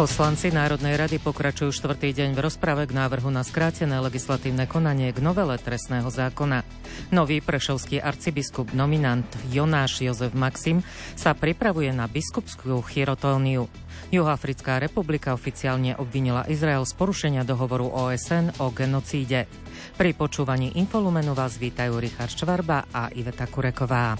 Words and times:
Poslanci 0.00 0.48
Národnej 0.48 0.96
rady 0.96 1.20
pokračujú 1.20 1.76
štvrtý 1.76 2.16
deň 2.16 2.32
v 2.32 2.40
rozprave 2.40 2.88
k 2.88 2.96
návrhu 2.96 3.28
na 3.28 3.44
skrátené 3.44 4.00
legislatívne 4.00 4.64
konanie 4.64 5.12
k 5.12 5.20
novele 5.20 5.60
trestného 5.60 6.08
zákona. 6.08 6.64
Nový 7.12 7.44
prešovský 7.44 8.00
arcibiskup 8.00 8.72
nominant 8.72 9.28
Jonáš 9.52 10.00
Jozef 10.00 10.32
Maxim 10.32 10.80
sa 11.20 11.36
pripravuje 11.36 11.92
na 11.92 12.08
biskupskú 12.08 12.80
chirotóniu. 12.80 13.68
Juhoafrická 14.08 14.80
republika 14.80 15.36
oficiálne 15.36 15.92
obvinila 16.00 16.48
Izrael 16.48 16.88
z 16.88 16.96
porušenia 16.96 17.44
dohovoru 17.44 17.92
OSN 17.92 18.56
o 18.56 18.72
genocíde. 18.72 19.52
Pri 20.00 20.16
počúvaní 20.16 20.80
Infolumenu 20.80 21.36
vás 21.36 21.60
vítajú 21.60 22.00
Richard 22.00 22.32
Čvarba 22.32 22.88
a 22.88 23.12
Iveta 23.12 23.44
Kureková. 23.44 24.16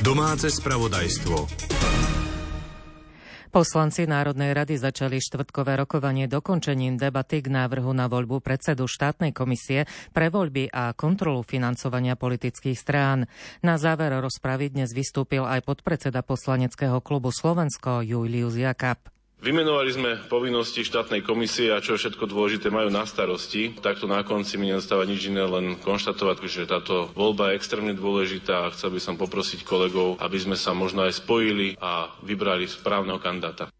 Domáce 0.00 0.48
spravodajstvo. 0.48 1.67
Poslanci 3.58 4.06
Národnej 4.06 4.54
rady 4.54 4.78
začali 4.78 5.18
štvrtkové 5.18 5.74
rokovanie 5.82 6.30
dokončením 6.30 6.94
debaty 6.94 7.42
k 7.42 7.50
návrhu 7.50 7.90
na 7.90 8.06
voľbu 8.06 8.38
predsedu 8.38 8.86
štátnej 8.86 9.34
komisie 9.34 9.82
pre 10.14 10.30
voľby 10.30 10.70
a 10.70 10.94
kontrolu 10.94 11.42
financovania 11.42 12.14
politických 12.14 12.78
strán. 12.78 13.26
Na 13.66 13.74
záver 13.74 14.14
rozpravy 14.14 14.70
dnes 14.70 14.94
vystúpil 14.94 15.42
aj 15.42 15.66
podpredseda 15.66 16.22
poslaneckého 16.22 17.02
klubu 17.02 17.34
Slovensko 17.34 18.06
Julius 18.06 18.54
Jakab. 18.54 19.17
Vymenovali 19.38 19.94
sme 19.94 20.18
povinnosti 20.26 20.82
štátnej 20.82 21.22
komisie 21.22 21.70
a 21.70 21.78
čo 21.78 21.94
všetko 21.94 22.26
dôležité 22.26 22.74
majú 22.74 22.90
na 22.90 23.06
starosti. 23.06 23.70
Takto 23.78 24.10
na 24.10 24.26
konci 24.26 24.58
mi 24.58 24.66
nedostáva 24.66 25.06
nič 25.06 25.30
iné, 25.30 25.46
len 25.46 25.78
konštatovať, 25.78 26.36
že 26.50 26.66
táto 26.66 27.14
voľba 27.14 27.54
je 27.54 27.62
extrémne 27.62 27.94
dôležitá 27.94 28.66
a 28.66 28.72
chcel 28.74 28.90
by 28.90 28.98
som 28.98 29.14
poprosiť 29.14 29.62
kolegov, 29.62 30.18
aby 30.18 30.38
sme 30.42 30.58
sa 30.58 30.74
možno 30.74 31.06
aj 31.06 31.22
spojili 31.22 31.78
a 31.78 32.10
vybrali 32.26 32.66
správneho 32.66 33.22
kandidáta. 33.22 33.70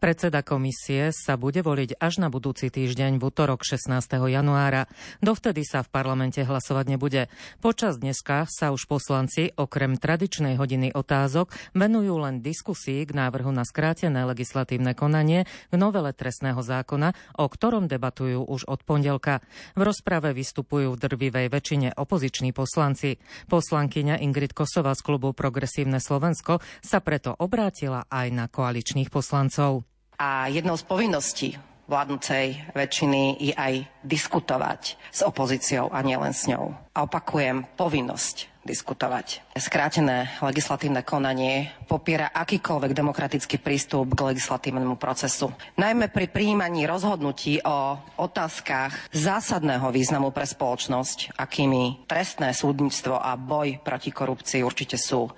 Predseda 0.00 0.40
komisie 0.40 1.12
sa 1.12 1.36
bude 1.36 1.60
voliť 1.60 2.00
až 2.00 2.24
na 2.24 2.32
budúci 2.32 2.72
týždeň 2.72 3.20
v 3.20 3.22
útorok 3.28 3.68
16. 3.68 4.00
januára. 4.32 4.88
Dovtedy 5.20 5.60
sa 5.60 5.84
v 5.84 5.92
parlamente 5.92 6.40
hlasovať 6.40 6.96
nebude. 6.96 7.28
Počas 7.60 8.00
dneska 8.00 8.48
sa 8.48 8.72
už 8.72 8.88
poslanci 8.88 9.52
okrem 9.60 10.00
tradičnej 10.00 10.56
hodiny 10.56 10.96
otázok 10.96 11.52
venujú 11.76 12.16
len 12.16 12.40
diskusii 12.40 13.04
k 13.04 13.12
návrhu 13.12 13.52
na 13.52 13.60
skrátené 13.68 14.24
legislatívne 14.24 14.96
konanie 14.96 15.44
k 15.68 15.74
novele 15.76 16.16
trestného 16.16 16.64
zákona, 16.64 17.12
o 17.36 17.44
ktorom 17.44 17.84
debatujú 17.84 18.48
už 18.48 18.72
od 18.72 18.80
pondelka. 18.88 19.44
V 19.76 19.84
rozprave 19.84 20.32
vystupujú 20.32 20.96
v 20.96 21.00
drvivej 21.12 21.52
väčšine 21.52 22.00
opoziční 22.00 22.56
poslanci. 22.56 23.20
Poslankyňa 23.52 24.16
Ingrid 24.24 24.56
Kosová 24.56 24.96
z 24.96 25.04
klubu 25.04 25.36
Progresívne 25.36 26.00
Slovensko 26.00 26.64
sa 26.80 27.04
preto 27.04 27.36
obrátila 27.36 28.08
aj 28.08 28.26
na 28.32 28.48
koaličných 28.48 29.12
poslancov. 29.12 29.89
A 30.20 30.52
jednou 30.52 30.76
z 30.76 30.84
povinností 30.84 31.48
vládnucej 31.88 32.76
väčšiny 32.76 33.40
je 33.40 33.54
aj 33.56 33.88
diskutovať 34.04 35.00
s 35.10 35.20
opozíciou 35.26 35.88
a 35.88 36.04
nielen 36.04 36.36
s 36.36 36.46
ňou. 36.46 36.76
A 36.94 37.08
opakujem, 37.08 37.66
povinnosť 37.74 38.52
diskutovať. 38.62 39.40
Skrátené 39.56 40.28
legislatívne 40.44 41.00
konanie 41.00 41.72
popiera 41.88 42.28
akýkoľvek 42.30 42.92
demokratický 42.92 43.56
prístup 43.56 44.12
k 44.12 44.36
legislatívnemu 44.36 45.00
procesu. 45.00 45.50
Najmä 45.80 46.12
pri 46.12 46.28
príjmaní 46.28 46.84
rozhodnutí 46.84 47.64
o 47.64 47.96
otázkach 48.20 48.92
zásadného 49.16 49.88
významu 49.88 50.30
pre 50.30 50.44
spoločnosť, 50.44 51.40
akými 51.40 52.04
trestné 52.04 52.52
súdnictvo 52.52 53.16
a 53.16 53.34
boj 53.34 53.80
proti 53.80 54.12
korupcii 54.12 54.60
určite 54.60 55.00
sú. 55.00 55.32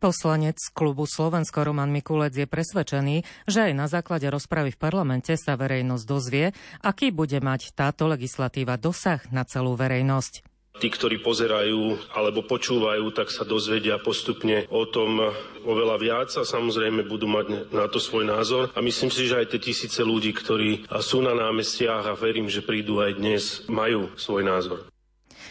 Poslanec 0.00 0.56
klubu 0.72 1.04
Slovensko 1.04 1.60
Roman 1.60 1.92
Mikulec 1.92 2.32
je 2.32 2.48
presvedčený, 2.48 3.44
že 3.44 3.68
aj 3.68 3.72
na 3.76 3.84
základe 3.84 4.24
rozpravy 4.32 4.72
v 4.72 4.80
parlamente 4.80 5.36
sa 5.36 5.60
verejnosť 5.60 6.04
dozvie, 6.08 6.56
aký 6.80 7.12
bude 7.12 7.36
mať 7.36 7.76
táto 7.76 8.08
legislatíva 8.08 8.80
dosah 8.80 9.20
na 9.28 9.44
celú 9.44 9.76
verejnosť. 9.76 10.48
Tí, 10.80 10.88
ktorí 10.88 11.20
pozerajú 11.20 12.16
alebo 12.16 12.40
počúvajú, 12.48 13.12
tak 13.12 13.28
sa 13.28 13.44
dozvedia 13.44 14.00
postupne 14.00 14.64
o 14.72 14.88
tom 14.88 15.20
oveľa 15.68 15.96
viac 16.00 16.30
a 16.40 16.48
samozrejme 16.48 17.04
budú 17.04 17.28
mať 17.28 17.68
na 17.68 17.84
to 17.84 18.00
svoj 18.00 18.24
názor. 18.24 18.72
A 18.72 18.80
myslím 18.80 19.12
si, 19.12 19.28
že 19.28 19.36
aj 19.36 19.52
tie 19.52 19.60
tisíce 19.60 20.00
ľudí, 20.00 20.32
ktorí 20.32 20.88
sú 21.04 21.20
na 21.20 21.36
námestiach 21.36 22.08
a 22.08 22.16
verím, 22.16 22.48
že 22.48 22.64
prídu 22.64 23.04
aj 23.04 23.12
dnes, 23.20 23.42
majú 23.68 24.08
svoj 24.16 24.48
názor. 24.48 24.89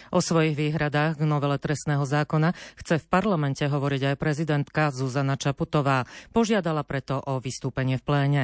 O 0.09 0.20
svojich 0.20 0.58
výhradách 0.58 1.22
k 1.22 1.24
novele 1.24 1.62
trestného 1.62 2.06
zákona 2.06 2.53
chce 2.78 2.97
v 3.02 3.09
parlamente 3.09 3.66
hovoriť 3.66 4.14
aj 4.14 4.16
prezidentka 4.18 4.90
Zuzana 4.90 5.38
Čaputová. 5.38 6.09
Požiadala 6.34 6.81
preto 6.81 7.22
o 7.22 7.38
vystúpenie 7.38 8.02
v 8.02 8.06
pléne. 8.06 8.44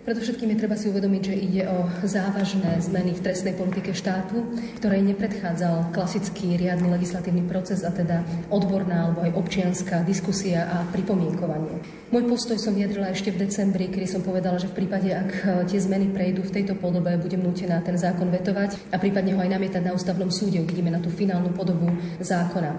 Predovšetkým 0.00 0.56
je 0.56 0.60
treba 0.64 0.80
si 0.80 0.88
uvedomiť, 0.88 1.22
že 1.22 1.34
ide 1.36 1.62
o 1.68 1.84
závažné 2.08 2.80
zmeny 2.80 3.12
v 3.12 3.20
trestnej 3.20 3.52
politike 3.52 3.92
štátu, 3.92 4.48
ktorej 4.80 5.04
nepredchádzal 5.12 5.92
klasický 5.92 6.56
riadny 6.56 6.88
legislatívny 6.88 7.44
proces, 7.44 7.84
a 7.84 7.92
teda 7.92 8.24
odborná 8.48 9.06
alebo 9.06 9.20
aj 9.28 9.36
občianská 9.36 10.00
diskusia 10.08 10.66
a 10.72 10.88
pripomienkovanie. 10.88 11.84
Môj 12.10 12.26
postoj 12.26 12.58
som 12.58 12.74
vyjadrila 12.74 13.12
ešte 13.12 13.30
v 13.30 13.44
decembri, 13.44 13.92
kedy 13.92 14.08
som 14.08 14.24
povedala, 14.24 14.58
že 14.58 14.72
v 14.72 14.82
prípade, 14.82 15.12
ak 15.12 15.30
tie 15.68 15.78
zmeny 15.78 16.10
prejdú 16.10 16.42
v 16.48 16.54
tejto 16.58 16.74
podobe, 16.80 17.14
budem 17.20 17.44
nútená 17.44 17.78
ten 17.84 17.94
zákon 17.94 18.32
vetovať 18.34 18.90
a 18.90 18.98
prípadne 18.98 19.36
ho 19.36 19.40
aj 19.44 19.52
namietať 19.52 19.84
na 19.84 19.94
ústavnom 19.94 20.32
súde. 20.32 20.58
Uvidíme 20.64 20.90
na 20.90 20.98
tú 20.98 21.12
finálnu 21.12 21.52
podobu 21.52 21.86
zákona. 22.18 22.72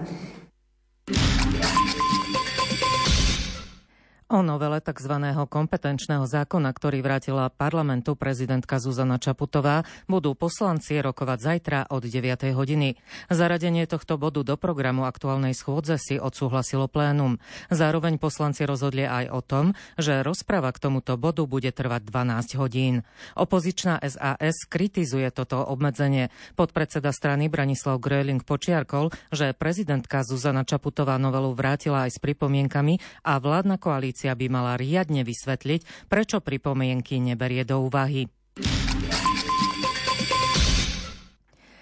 O 4.32 4.40
novele 4.40 4.80
tzv. 4.80 5.12
kompetenčného 5.44 6.24
zákona, 6.24 6.72
ktorý 6.72 7.04
vrátila 7.04 7.52
parlamentu 7.52 8.16
prezidentka 8.16 8.80
Zuzana 8.80 9.20
Čaputová, 9.20 9.84
budú 10.08 10.32
poslanci 10.32 10.96
rokovať 11.04 11.36
zajtra 11.36 11.92
od 11.92 12.00
9. 12.00 12.56
hodiny. 12.56 12.96
Zaradenie 13.28 13.84
tohto 13.84 14.16
bodu 14.16 14.40
do 14.40 14.56
programu 14.56 15.04
aktuálnej 15.04 15.52
schôdze 15.52 16.00
si 16.00 16.16
odsúhlasilo 16.16 16.88
plénum. 16.88 17.36
Zároveň 17.68 18.16
poslanci 18.16 18.64
rozhodli 18.64 19.04
aj 19.04 19.36
o 19.36 19.44
tom, 19.44 19.76
že 20.00 20.24
rozprava 20.24 20.72
k 20.72 20.80
tomuto 20.80 21.20
bodu 21.20 21.44
bude 21.44 21.68
trvať 21.68 22.00
12 22.00 22.56
hodín. 22.56 23.04
Opozičná 23.36 24.00
SAS 24.00 24.64
kritizuje 24.64 25.28
toto 25.28 25.60
obmedzenie. 25.60 26.32
Podpredseda 26.56 27.12
strany 27.12 27.52
Branislav 27.52 28.00
Gröling 28.00 28.40
počiarkol, 28.48 29.12
že 29.28 29.52
prezidentka 29.52 30.24
Zuzana 30.24 30.64
Čaputová 30.64 31.20
novelu 31.20 31.52
vrátila 31.52 32.08
aj 32.08 32.16
s 32.16 32.18
pripomienkami 32.24 32.96
a 33.28 33.36
vládna 33.36 33.76
koalícia 33.76 34.21
Komisia 34.22 34.38
by 34.38 34.54
mala 34.54 34.78
riadne 34.78 35.26
vysvetliť, 35.26 36.06
prečo 36.06 36.38
pripomienky 36.38 37.18
neberie 37.18 37.66
do 37.66 37.82
úvahy. 37.82 38.30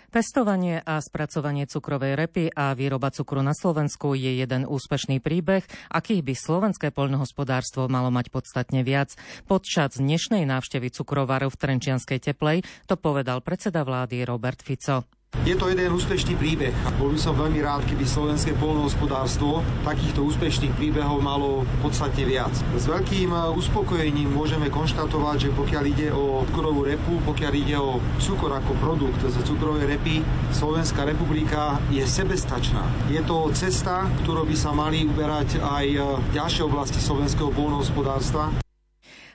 Pestovanie 0.09 0.81
a 0.81 1.05
spracovanie 1.05 1.69
cukrovej 1.69 2.17
repy 2.17 2.49
a 2.49 2.73
výroba 2.73 3.12
cukru 3.12 3.45
na 3.45 3.53
Slovensku 3.53 4.17
je 4.17 4.41
jeden 4.41 4.65
úspešný 4.65 5.21
príbeh, 5.21 5.69
akých 5.93 6.25
by 6.25 6.33
slovenské 6.33 6.89
poľnohospodárstvo 6.97 7.93
malo 7.93 8.09
mať 8.09 8.33
podstatne 8.33 8.89
viac. 8.89 9.12
Podčas 9.45 10.01
dnešnej 10.01 10.49
návštevy 10.49 10.89
cukrovaru 10.97 11.53
v 11.53 11.61
Trenčianskej 11.61 12.25
teplej 12.25 12.65
to 12.89 12.97
povedal 12.97 13.45
predseda 13.45 13.84
vlády 13.84 14.25
Robert 14.25 14.65
Fico. 14.65 15.20
Je 15.51 15.59
to 15.59 15.67
jeden 15.67 15.91
úspešný 15.91 16.39
príbeh 16.39 16.71
a 16.87 16.95
bol 16.95 17.11
by 17.11 17.19
som 17.19 17.35
veľmi 17.35 17.59
rád, 17.59 17.83
keby 17.83 18.07
slovenské 18.07 18.55
polnohospodárstvo 18.61 19.67
takýchto 19.83 20.23
úspešných 20.23 20.77
príbehov 20.79 21.19
malo 21.25 21.67
podstatne 21.83 22.23
viac. 22.23 22.55
S 22.77 22.87
veľkým 22.87 23.35
eh, 23.35 23.51
uspokojením 23.59 24.31
môžeme 24.31 24.71
konštatovať, 24.71 25.49
že 25.49 25.57
pokiaľ 25.57 25.85
ide 25.91 26.09
o 26.15 26.47
cukrovú 26.47 26.87
repu, 26.87 27.19
pokiaľ 27.27 27.53
ide 27.57 27.75
o 27.83 27.99
cukor 28.22 28.54
ako 28.54 28.78
produkt 28.78 29.27
z 29.27 29.43
cukrovej 29.43 29.91
repy, 29.91 30.22
Slovenská 30.54 31.03
republika 31.03 31.83
je 31.91 32.07
sebestačná. 32.07 32.87
Je 33.10 33.19
to 33.27 33.51
cesta, 33.51 34.07
ktorou 34.22 34.47
by 34.47 34.54
sa 34.54 34.71
mali 34.71 35.03
uberať 35.03 35.59
aj 35.59 35.87
eh, 35.89 36.04
ďalšie 36.31 36.63
oblasti 36.63 37.03
slovenského 37.03 37.51
polnohospodárstva. 37.51 38.70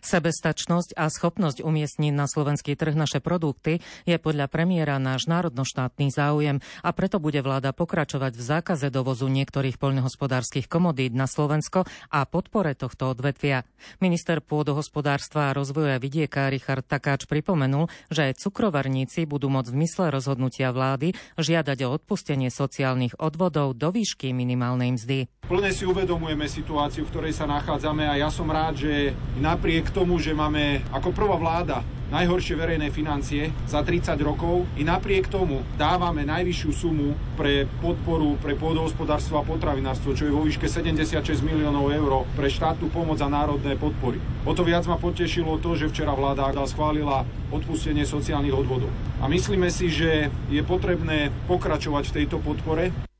Sebestačnosť 0.05 0.93
a 1.01 1.09
schopnosť 1.09 1.65
umiestniť 1.65 2.13
na 2.13 2.29
slovenský 2.29 2.77
trh 2.77 2.93
naše 2.93 3.25
produkty 3.25 3.81
je 4.05 4.21
podľa 4.21 4.45
premiéra 4.45 5.01
náš 5.01 5.25
národnoštátny 5.25 6.13
záujem 6.13 6.61
a 6.85 6.93
preto 6.93 7.17
bude 7.17 7.41
vláda 7.41 7.73
pokračovať 7.73 8.37
v 8.37 8.43
zákaze 8.45 8.93
dovozu 8.93 9.25
niektorých 9.25 9.81
poľnohospodárskych 9.81 10.69
komodít 10.69 11.17
na 11.17 11.25
Slovensko 11.25 11.89
a 12.13 12.21
podpore 12.29 12.77
tohto 12.77 13.17
odvetvia. 13.17 13.65
Minister 13.97 14.45
pôdohospodárstva 14.45 15.49
a 15.49 15.55
rozvoja 15.57 15.97
vidieka 15.97 16.53
Richard 16.53 16.85
Takáč 16.85 17.25
pripomenul, 17.25 17.89
že 18.13 18.29
aj 18.29 18.45
cukrovarníci 18.45 19.25
budú 19.25 19.49
môcť 19.49 19.73
v 19.73 19.79
mysle 19.89 20.13
rozhodnutia 20.13 20.69
vlády 20.69 21.17
žiadať 21.41 21.81
o 21.81 21.97
odpustenie 21.97 22.53
sociálnych 22.53 23.17
odvodov 23.17 23.73
do 23.73 23.89
výšky 23.89 24.37
minimálnej 24.37 24.93
mzdy. 25.01 25.19
Plne 25.49 25.73
si 25.73 25.89
uvedomujeme 25.89 26.45
situáciu, 26.45 27.09
v 27.09 27.11
ktorej 27.13 27.33
sa 27.33 27.49
nachádzame 27.49 28.05
a 28.05 28.21
ja 28.21 28.29
som 28.29 28.45
rád, 28.45 28.85
že 28.85 29.17
napriek 29.41 29.94
tomu, 29.95 30.19
že 30.19 30.35
máme 30.35 30.83
ako 30.91 31.15
prvá 31.15 31.39
vláda 31.39 31.79
najhoršie 32.11 32.53
verejné 32.59 32.91
financie 32.91 33.49
za 33.65 33.81
30 33.81 34.19
rokov. 34.21 34.67
I 34.75 34.83
napriek 34.83 35.31
tomu 35.31 35.63
dávame 35.79 36.27
najvyššiu 36.27 36.71
sumu 36.75 37.15
pre 37.39 37.65
podporu 37.79 38.37
pre 38.37 38.53
pôdohospodárstvo 38.53 39.41
a 39.41 39.47
potravinárstvo, 39.47 40.13
čo 40.13 40.27
je 40.27 40.35
vo 40.35 40.43
výške 40.43 40.67
76 40.67 41.41
miliónov 41.41 41.89
eur 41.89 42.27
pre 42.37 42.51
štátnu 42.51 42.91
pomoc 42.91 43.17
a 43.23 43.31
národné 43.31 43.79
podpory. 43.79 44.19
O 44.43 44.53
to 44.53 44.67
viac 44.67 44.85
ma 44.85 44.99
potešilo 44.99 45.57
to, 45.63 45.73
že 45.79 45.89
včera 45.89 46.13
vláda 46.13 46.51
schválila 46.67 47.25
odpustenie 47.49 48.05
sociálnych 48.05 48.53
odvodov. 48.53 48.91
A 49.23 49.31
myslíme 49.31 49.71
si, 49.73 49.89
že 49.89 50.29
je 50.51 50.61
potrebné 50.61 51.33
pokračovať 51.49 52.03
v 52.11 52.15
tejto 52.21 52.37
podpore. 52.43 53.14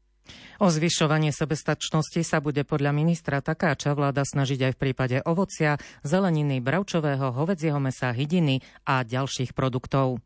O 0.64 0.72
zvyšovanie 0.72 1.36
sebestačnosti 1.36 2.22
sa 2.24 2.40
bude 2.40 2.64
podľa 2.64 2.96
ministra 2.96 3.44
Takáča 3.44 3.92
vláda 3.92 4.24
snažiť 4.24 4.72
aj 4.72 4.72
v 4.76 4.82
prípade 4.88 5.18
ovocia, 5.28 5.76
zeleniny, 6.08 6.64
bravčového, 6.64 7.36
hovedzieho 7.36 7.80
mesa, 7.84 8.16
hydiny 8.16 8.64
a 8.88 9.04
ďalších 9.04 9.52
produktov. 9.52 10.24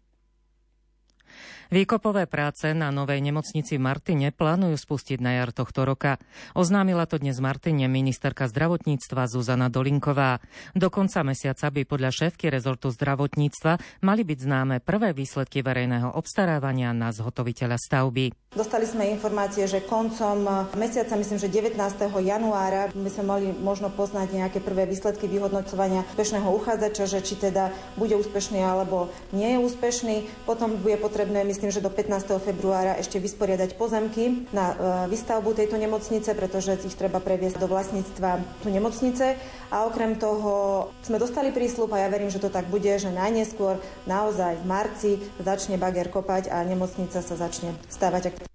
Výkopové 1.69 2.25
práce 2.25 2.73
na 2.73 2.89
novej 2.89 3.21
nemocnici 3.21 3.77
v 3.77 3.85
Martine 3.85 4.33
plánujú 4.33 4.73
spustiť 4.73 5.21
na 5.21 5.37
jar 5.37 5.53
tohto 5.53 5.85
roka. 5.85 6.17
Oznámila 6.57 7.05
to 7.05 7.21
dnes 7.21 7.37
Martine 7.37 7.85
ministerka 7.85 8.49
zdravotníctva 8.49 9.29
Zuzana 9.29 9.69
Dolinková. 9.69 10.41
Do 10.73 10.89
konca 10.89 11.21
mesiaca 11.21 11.69
by 11.69 11.85
podľa 11.85 12.09
šéfky 12.09 12.49
rezortu 12.49 12.89
zdravotníctva 12.89 14.01
mali 14.01 14.25
byť 14.25 14.39
známe 14.49 14.81
prvé 14.81 15.13
výsledky 15.13 15.61
verejného 15.61 16.09
obstarávania 16.17 16.89
na 16.89 17.13
zhotoviteľa 17.13 17.77
stavby. 17.77 18.33
Dostali 18.49 18.89
sme 18.89 19.13
informácie, 19.13 19.69
že 19.69 19.85
koncom 19.85 20.65
mesiaca, 20.73 21.13
myslím, 21.21 21.37
že 21.37 21.53
19. 21.53 21.77
januára 22.17 22.89
by 22.97 23.09
sme 23.13 23.25
mali 23.29 23.53
možno 23.53 23.93
poznať 23.93 24.33
nejaké 24.33 24.57
prvé 24.57 24.89
výsledky 24.89 25.29
vyhodnocovania 25.29 26.01
úspešného 26.17 26.49
uchádzača, 26.49 27.05
že 27.05 27.21
či 27.21 27.37
teda 27.37 27.69
bude 27.93 28.17
úspešný 28.17 28.57
alebo 28.57 29.13
nie 29.37 29.53
je 29.53 29.61
úspešný. 29.61 30.15
Potom 30.49 30.81
bude 30.81 30.97
potrebné, 30.97 31.45
myslím, 31.45 31.58
že 31.67 31.83
do 31.83 31.91
15. 31.91 32.39
februára 32.39 32.95
ešte 32.95 33.19
vysporiadať 33.19 33.75
pozemky 33.75 34.47
na 34.55 34.71
e, 34.71 34.75
výstavbu 35.11 35.51
tejto 35.51 35.75
nemocnice, 35.75 36.31
pretože 36.31 36.79
ich 36.87 36.95
treba 36.95 37.19
previesť 37.19 37.59
do 37.59 37.67
vlastníctva 37.67 38.63
tu 38.63 38.71
nemocnice. 38.71 39.35
A 39.67 39.83
okrem 39.83 40.15
toho 40.15 40.87
sme 41.03 41.19
dostali 41.19 41.51
prísľub 41.51 41.91
a 41.91 42.07
ja 42.07 42.07
verím, 42.07 42.31
že 42.31 42.39
to 42.39 42.47
tak 42.47 42.71
bude, 42.71 42.95
že 42.95 43.11
najneskôr 43.11 43.83
naozaj 44.07 44.63
v 44.63 44.65
marci 44.65 45.11
začne 45.43 45.75
bager 45.75 46.07
kopať 46.07 46.47
a 46.47 46.63
nemocnica 46.63 47.19
sa 47.19 47.35
začne 47.35 47.75
stavať. 47.91 48.47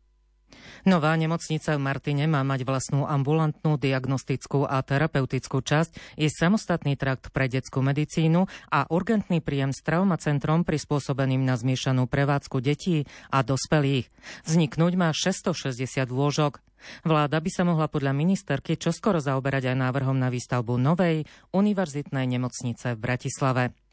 Nová 0.85 1.17
nemocnica 1.17 1.77
v 1.77 1.81
Martine 1.81 2.29
má 2.29 2.45
mať 2.45 2.69
vlastnú 2.69 3.09
ambulantnú, 3.09 3.81
diagnostickú 3.81 4.69
a 4.69 4.85
terapeutickú 4.85 5.65
časť, 5.65 6.21
je 6.21 6.29
samostatný 6.29 6.93
trakt 7.01 7.33
pre 7.33 7.49
detskú 7.49 7.81
medicínu 7.81 8.45
a 8.69 8.85
urgentný 8.93 9.41
príjem 9.41 9.73
s 9.73 9.81
traumacentrom 9.81 10.69
prispôsobeným 10.69 11.41
na 11.41 11.57
zmiešanú 11.57 12.05
prevádzku 12.05 12.61
detí 12.61 13.09
a 13.33 13.41
dospelých. 13.41 14.13
Vzniknúť 14.45 14.93
má 15.01 15.09
660 15.09 15.89
lôžok. 16.13 16.61
Vláda 17.01 17.41
by 17.41 17.49
sa 17.49 17.65
mohla 17.65 17.89
podľa 17.89 18.13
ministerky 18.13 18.77
čoskoro 18.77 19.25
zaoberať 19.25 19.73
aj 19.73 19.77
návrhom 19.81 20.21
na 20.21 20.29
výstavbu 20.29 20.77
novej 20.77 21.25
univerzitnej 21.57 22.29
nemocnice 22.29 22.93
v 22.93 23.01
Bratislave. 23.01 23.84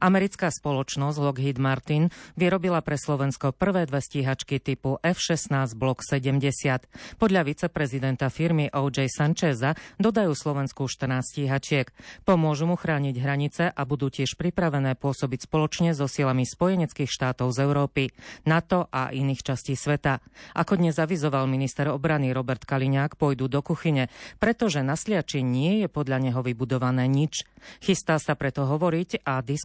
Americká 0.00 0.48
spoločnosť 0.52 1.16
Lockheed 1.20 1.58
Martin 1.60 2.08
vyrobila 2.34 2.80
pre 2.80 2.96
Slovensko 2.96 3.52
prvé 3.52 3.84
dve 3.84 4.00
stíhačky 4.00 4.62
typu 4.62 4.96
F-16 5.00 5.76
Block 5.76 6.00
70. 6.04 7.18
Podľa 7.18 7.42
viceprezidenta 7.44 8.32
firmy 8.32 8.72
O.J. 8.72 9.10
Sancheza 9.10 9.76
dodajú 10.00 10.32
Slovensku 10.32 10.88
14 10.88 11.20
stíhačiek. 11.22 11.92
Pomôžu 12.24 12.66
mu 12.66 12.74
chrániť 12.78 13.16
hranice 13.20 13.64
a 13.68 13.82
budú 13.84 14.08
tiež 14.08 14.40
pripravené 14.40 14.96
pôsobiť 14.96 15.46
spoločne 15.46 15.92
so 15.92 16.08
silami 16.08 16.48
spojeneckých 16.48 17.10
štátov 17.10 17.52
z 17.52 17.58
Európy, 17.66 18.02
NATO 18.48 18.88
a 18.88 19.12
iných 19.12 19.44
častí 19.44 19.76
sveta. 19.76 20.24
Ako 20.56 20.80
dnes 20.80 20.96
avizoval 20.96 21.44
minister 21.50 21.92
obrany 21.92 22.32
Robert 22.32 22.64
Kaliňák, 22.64 23.20
pôjdu 23.20 23.46
do 23.50 23.60
kuchyne, 23.60 24.08
pretože 24.40 24.80
na 24.80 24.96
Sliači 24.96 25.44
nie 25.44 25.84
je 25.84 25.88
podľa 25.92 26.18
neho 26.24 26.40
vybudované 26.40 27.04
nič. 27.10 27.44
Chystá 27.84 28.16
sa 28.16 28.32
preto 28.32 28.64
hovoriť 28.64 29.20
a 29.28 29.44
diskutovať 29.44 29.59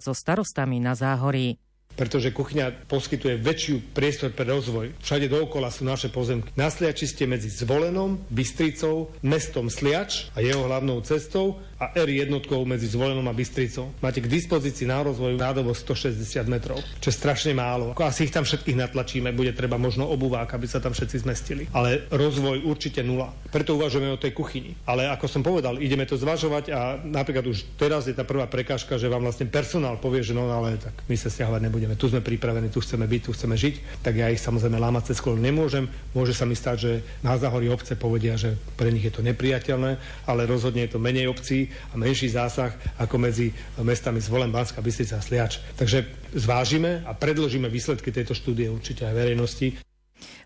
so 0.00 0.12
starostami 0.14 0.78
na 0.78 0.94
Záhorí 0.94 1.58
pretože 2.00 2.32
kuchyňa 2.32 2.88
poskytuje 2.88 3.36
väčšiu 3.42 3.92
priestor 3.92 4.30
pre 4.32 4.46
rozvoj. 4.48 4.94
Všade 5.02 5.26
dookola 5.28 5.68
sú 5.68 5.84
naše 5.84 6.08
pozemky. 6.08 6.48
Na 6.54 6.70
Sliači 6.70 7.04
ste 7.04 7.28
medzi 7.28 7.50
Zvolenom, 7.50 8.24
Bystricou, 8.30 9.12
mestom 9.20 9.68
Sliač 9.68 10.30
a 10.32 10.40
jeho 10.40 10.64
hlavnou 10.64 11.02
cestou 11.04 11.60
a 11.80 11.96
R 11.96 12.08
jednotkou 12.12 12.60
medzi 12.68 12.92
Zvolenom 12.92 13.24
a 13.24 13.32
Bystricou. 13.32 13.88
Máte 14.04 14.20
k 14.20 14.28
dispozícii 14.28 14.84
na 14.84 15.00
rozvoj 15.00 15.40
nádobo 15.40 15.72
160 15.72 16.20
metrov, 16.44 16.76
čo 17.00 17.08
je 17.08 17.16
strašne 17.16 17.56
málo. 17.56 17.96
Ako 17.96 18.04
asi 18.04 18.28
ich 18.28 18.34
tam 18.36 18.44
všetkých 18.44 18.76
natlačíme, 18.76 19.32
bude 19.32 19.56
treba 19.56 19.80
možno 19.80 20.04
obuvák, 20.12 20.52
aby 20.52 20.68
sa 20.68 20.84
tam 20.84 20.92
všetci 20.92 21.24
zmestili. 21.24 21.64
Ale 21.72 22.04
rozvoj 22.12 22.68
určite 22.68 23.00
nula. 23.00 23.32
Preto 23.48 23.80
uvažujeme 23.80 24.12
o 24.12 24.20
tej 24.20 24.36
kuchyni. 24.36 24.76
Ale 24.84 25.08
ako 25.08 25.24
som 25.24 25.40
povedal, 25.40 25.80
ideme 25.80 26.04
to 26.04 26.20
zvažovať 26.20 26.64
a 26.68 27.00
napríklad 27.00 27.48
už 27.48 27.64
teraz 27.80 28.04
je 28.04 28.12
tá 28.12 28.28
prvá 28.28 28.44
prekážka, 28.44 29.00
že 29.00 29.08
vám 29.08 29.24
vlastne 29.24 29.48
personál 29.48 29.96
povie, 29.96 30.20
že 30.20 30.36
no 30.36 30.52
ale 30.52 30.76
tak 30.76 30.92
my 31.08 31.16
sa 31.16 31.32
stiahovať 31.32 31.64
nebudeme 31.64 31.96
tu 31.96 32.12
sme 32.12 32.20
pripravení, 32.20 32.68
tu 32.68 32.84
chceme 32.84 33.08
byť, 33.08 33.20
tu 33.24 33.30
chceme 33.32 33.56
žiť, 33.56 34.04
tak 34.04 34.20
ja 34.20 34.28
ich 34.28 34.40
samozrejme 34.40 34.76
lámať 34.76 35.16
cez 35.16 35.18
koleno 35.24 35.48
nemôžem. 35.48 35.88
Môže 36.12 36.36
sa 36.36 36.44
mi 36.44 36.52
stať, 36.52 36.76
že 36.76 36.92
na 37.24 37.40
záhorí 37.40 37.72
obce 37.72 37.96
povedia, 37.96 38.36
že 38.36 38.56
pre 38.76 38.92
nich 38.92 39.04
je 39.04 39.12
to 39.12 39.24
nepriateľné, 39.24 39.96
ale 40.28 40.44
rozhodne 40.44 40.84
je 40.84 40.92
to 40.92 41.00
menej 41.00 41.28
obcí 41.32 41.69
a 41.90 41.94
menší 41.96 42.28
zásah 42.28 42.74
ako 42.98 43.16
medzi 43.16 43.54
mestami 43.80 44.20
Zvolen, 44.20 44.52
Banská, 44.52 44.82
Bystrica 44.84 45.18
a 45.18 45.24
Sliač. 45.24 45.62
Takže 45.78 46.06
zvážime 46.34 47.02
a 47.06 47.16
predložíme 47.16 47.70
výsledky 47.70 48.12
tejto 48.12 48.34
štúdie 48.36 48.68
určite 48.68 49.06
aj 49.06 49.14
verejnosti. 49.14 49.68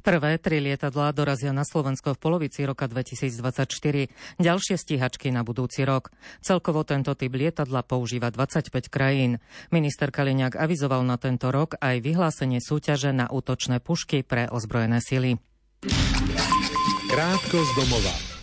Prvé 0.05 0.37
tri 0.37 0.61
lietadlá 0.61 1.17
dorazia 1.17 1.51
na 1.51 1.65
Slovensko 1.65 2.13
v 2.15 2.19
polovici 2.21 2.61
roka 2.63 2.85
2024, 2.85 4.13
ďalšie 4.37 4.77
stíhačky 4.77 5.33
na 5.33 5.41
budúci 5.41 5.83
rok. 5.83 6.13
Celkovo 6.45 6.85
tento 6.85 7.17
typ 7.17 7.33
lietadla 7.33 7.81
používa 7.83 8.29
25 8.29 8.93
krajín. 8.93 9.41
Minister 9.73 10.13
Kaliňák 10.13 10.61
avizoval 10.61 11.03
na 11.09 11.17
tento 11.17 11.49
rok 11.49 11.81
aj 11.81 12.05
vyhlásenie 12.05 12.61
súťaže 12.61 13.17
na 13.17 13.33
útočné 13.33 13.81
pušky 13.81 14.23
pre 14.23 14.45
ozbrojené 14.53 15.01
sily. 15.01 15.41
Krátko 17.09 17.59
z 17.65 17.71
domova. 17.79 18.34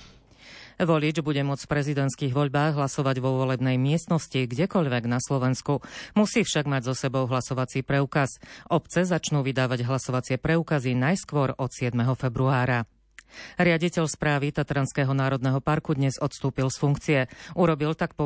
Volič 0.82 1.22
bude 1.22 1.46
môcť 1.46 1.70
v 1.70 1.74
prezidentských 1.78 2.34
voľbách 2.34 2.74
hlasovať 2.74 3.22
vo 3.22 3.38
volebnej 3.38 3.78
miestnosti 3.78 4.34
kdekoľvek 4.34 5.06
na 5.06 5.22
Slovensku. 5.22 5.78
Musí 6.18 6.42
však 6.42 6.66
mať 6.66 6.90
so 6.90 6.94
sebou 6.98 7.30
hlasovací 7.30 7.86
preukaz. 7.86 8.42
Obce 8.66 9.06
začnú 9.06 9.46
vydávať 9.46 9.86
hlasovacie 9.86 10.42
preukazy 10.42 10.98
najskôr 10.98 11.54
od 11.54 11.70
7. 11.70 11.94
februára. 12.18 12.90
Riaditeľ 13.60 14.06
správy 14.08 14.52
Tatranského 14.56 15.12
národného 15.12 15.60
parku 15.60 15.94
dnes 15.94 16.20
odstúpil 16.20 16.68
z 16.72 16.78
funkcie. 16.78 17.20
Urobil 17.54 17.96
tak 17.96 18.16
po 18.16 18.26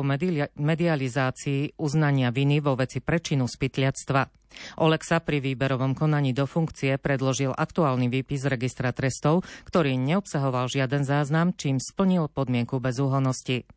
medializácii 0.56 1.78
uznania 1.78 2.30
viny 2.30 2.62
vo 2.62 2.74
veci 2.78 2.98
prečinu 3.04 3.44
spytliactva. 3.44 4.46
Oleg 4.80 5.04
sa 5.04 5.20
pri 5.20 5.44
výberovom 5.44 5.92
konaní 5.92 6.32
do 6.32 6.48
funkcie 6.48 6.96
predložil 6.96 7.52
aktuálny 7.52 8.08
výpis 8.08 8.48
registra 8.48 8.94
trestov, 8.94 9.44
ktorý 9.68 10.00
neobsahoval 10.00 10.72
žiaden 10.72 11.04
záznam, 11.04 11.52
čím 11.52 11.76
splnil 11.76 12.32
podmienku 12.32 12.80
bezúhonosti. 12.80 13.68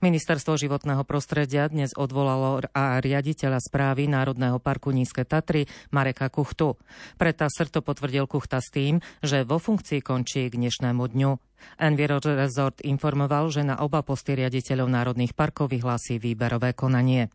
Ministerstvo 0.00 0.58
životného 0.58 1.02
prostredia 1.08 1.68
dnes 1.70 1.94
odvolalo 1.96 2.64
a 2.72 2.98
riaditeľa 2.98 3.62
správy 3.62 4.10
Národného 4.10 4.58
parku 4.58 4.92
Nízke 4.92 5.24
Tatry 5.24 5.68
Mareka 5.94 6.28
Kuchtu. 6.28 6.76
Pre 7.16 7.30
TASR 7.32 7.68
to 7.70 7.80
potvrdil 7.80 8.26
Kuchta 8.26 8.58
s 8.58 8.72
tým, 8.72 9.00
že 9.22 9.46
vo 9.46 9.62
funkcii 9.62 10.00
končí 10.02 10.48
k 10.50 10.58
dnešnému 10.58 11.02
dňu. 11.02 11.30
Enviro 11.80 12.20
Resort 12.20 12.84
informoval, 12.84 13.48
že 13.48 13.64
na 13.64 13.80
oba 13.80 14.04
posty 14.04 14.36
riaditeľov 14.36 14.88
národných 14.92 15.32
parkov 15.32 15.72
vyhlási 15.72 16.20
výberové 16.20 16.76
konanie. 16.76 17.32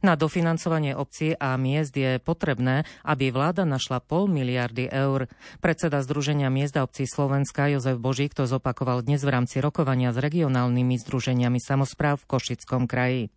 Na 0.00 0.16
dofinancovanie 0.16 0.96
obcí 0.96 1.34
a 1.36 1.56
miest 1.60 1.96
je 1.96 2.22
potrebné, 2.22 2.88
aby 3.04 3.34
vláda 3.34 3.66
našla 3.68 4.00
pol 4.00 4.30
miliardy 4.30 4.88
eur. 4.90 5.28
Predseda 5.58 6.00
Združenia 6.00 6.48
miest 6.48 6.78
obcí 6.78 7.04
Slovenska 7.06 7.68
Jozef 7.68 7.98
Božík 7.98 8.32
to 8.32 8.46
zopakoval 8.46 9.02
dnes 9.02 9.20
v 9.26 9.32
rámci 9.34 9.60
rokovania 9.60 10.14
s 10.14 10.18
regionálnymi 10.20 10.96
združeniami 11.00 11.58
samozpráv 11.60 12.22
v 12.22 12.28
Košickom 12.30 12.86
kraji. 12.90 13.28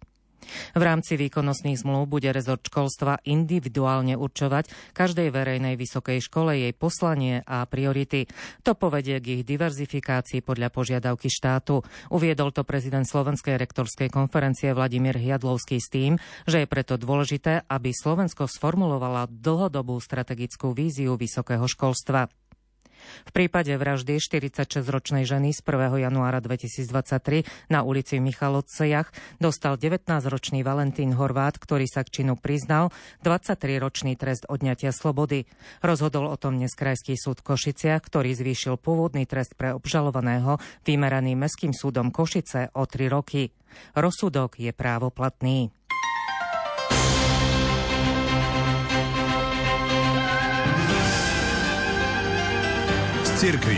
V 0.74 0.82
rámci 0.84 1.16
výkonnostných 1.18 1.82
zmluv 1.82 2.10
bude 2.10 2.30
rezort 2.30 2.64
školstva 2.66 3.22
individuálne 3.26 4.14
určovať 4.18 4.94
každej 4.94 5.30
verejnej 5.34 5.76
vysokej 5.80 6.20
škole 6.22 6.56
jej 6.58 6.74
poslanie 6.76 7.42
a 7.44 7.66
priority. 7.66 8.28
To 8.68 8.76
povedie 8.78 9.20
k 9.20 9.40
ich 9.40 9.44
diverzifikácii 9.48 10.46
podľa 10.46 10.70
požiadavky 10.70 11.32
štátu. 11.32 11.82
Uviedol 12.14 12.52
to 12.52 12.68
prezident 12.68 13.08
Slovenskej 13.08 13.58
rektorskej 13.58 14.12
konferencie 14.14 14.72
Vladimír 14.76 15.18
Hiadlovský 15.18 15.82
s 15.82 15.90
tým, 15.90 16.20
že 16.46 16.64
je 16.64 16.68
preto 16.68 17.00
dôležité, 17.00 17.66
aby 17.68 17.96
Slovensko 17.96 18.46
sformulovala 18.46 19.30
dlhodobú 19.32 19.98
strategickú 19.98 20.76
víziu 20.76 21.16
vysokého 21.18 21.66
školstva. 21.66 22.30
V 23.28 23.32
prípade 23.32 23.74
vraždy 23.76 24.20
46-ročnej 24.20 25.24
ženy 25.24 25.56
z 25.56 25.60
1. 25.66 26.04
januára 26.04 26.40
2023 26.44 27.48
na 27.70 27.84
ulici 27.86 28.20
Michalovcejach 28.20 29.12
dostal 29.40 29.80
19-ročný 29.80 30.62
Valentín 30.62 31.16
Horvát, 31.16 31.56
ktorý 31.58 31.86
sa 31.90 32.02
k 32.02 32.22
činu 32.22 32.40
priznal, 32.40 32.94
23-ročný 33.26 34.16
trest 34.20 34.46
odňatia 34.50 34.92
slobody. 34.96 35.46
Rozhodol 35.86 36.30
o 36.32 36.38
tom 36.40 36.60
dnes 36.60 36.74
Krajský 36.74 37.16
súd 37.20 37.44
Košiciach, 37.44 38.04
ktorý 38.04 38.36
zvýšil 38.36 38.80
pôvodný 38.80 39.28
trest 39.30 39.56
pre 39.56 39.76
obžalovaného 39.76 40.58
vymeraný 40.84 41.34
Mestským 41.40 41.72
súdom 41.72 42.10
Košice 42.12 42.74
o 42.76 42.84
3 42.86 43.10
roky. 43.10 43.52
Rozsudok 43.98 44.62
je 44.62 44.70
právoplatný. 44.70 45.74
Cirkvi. 53.44 53.76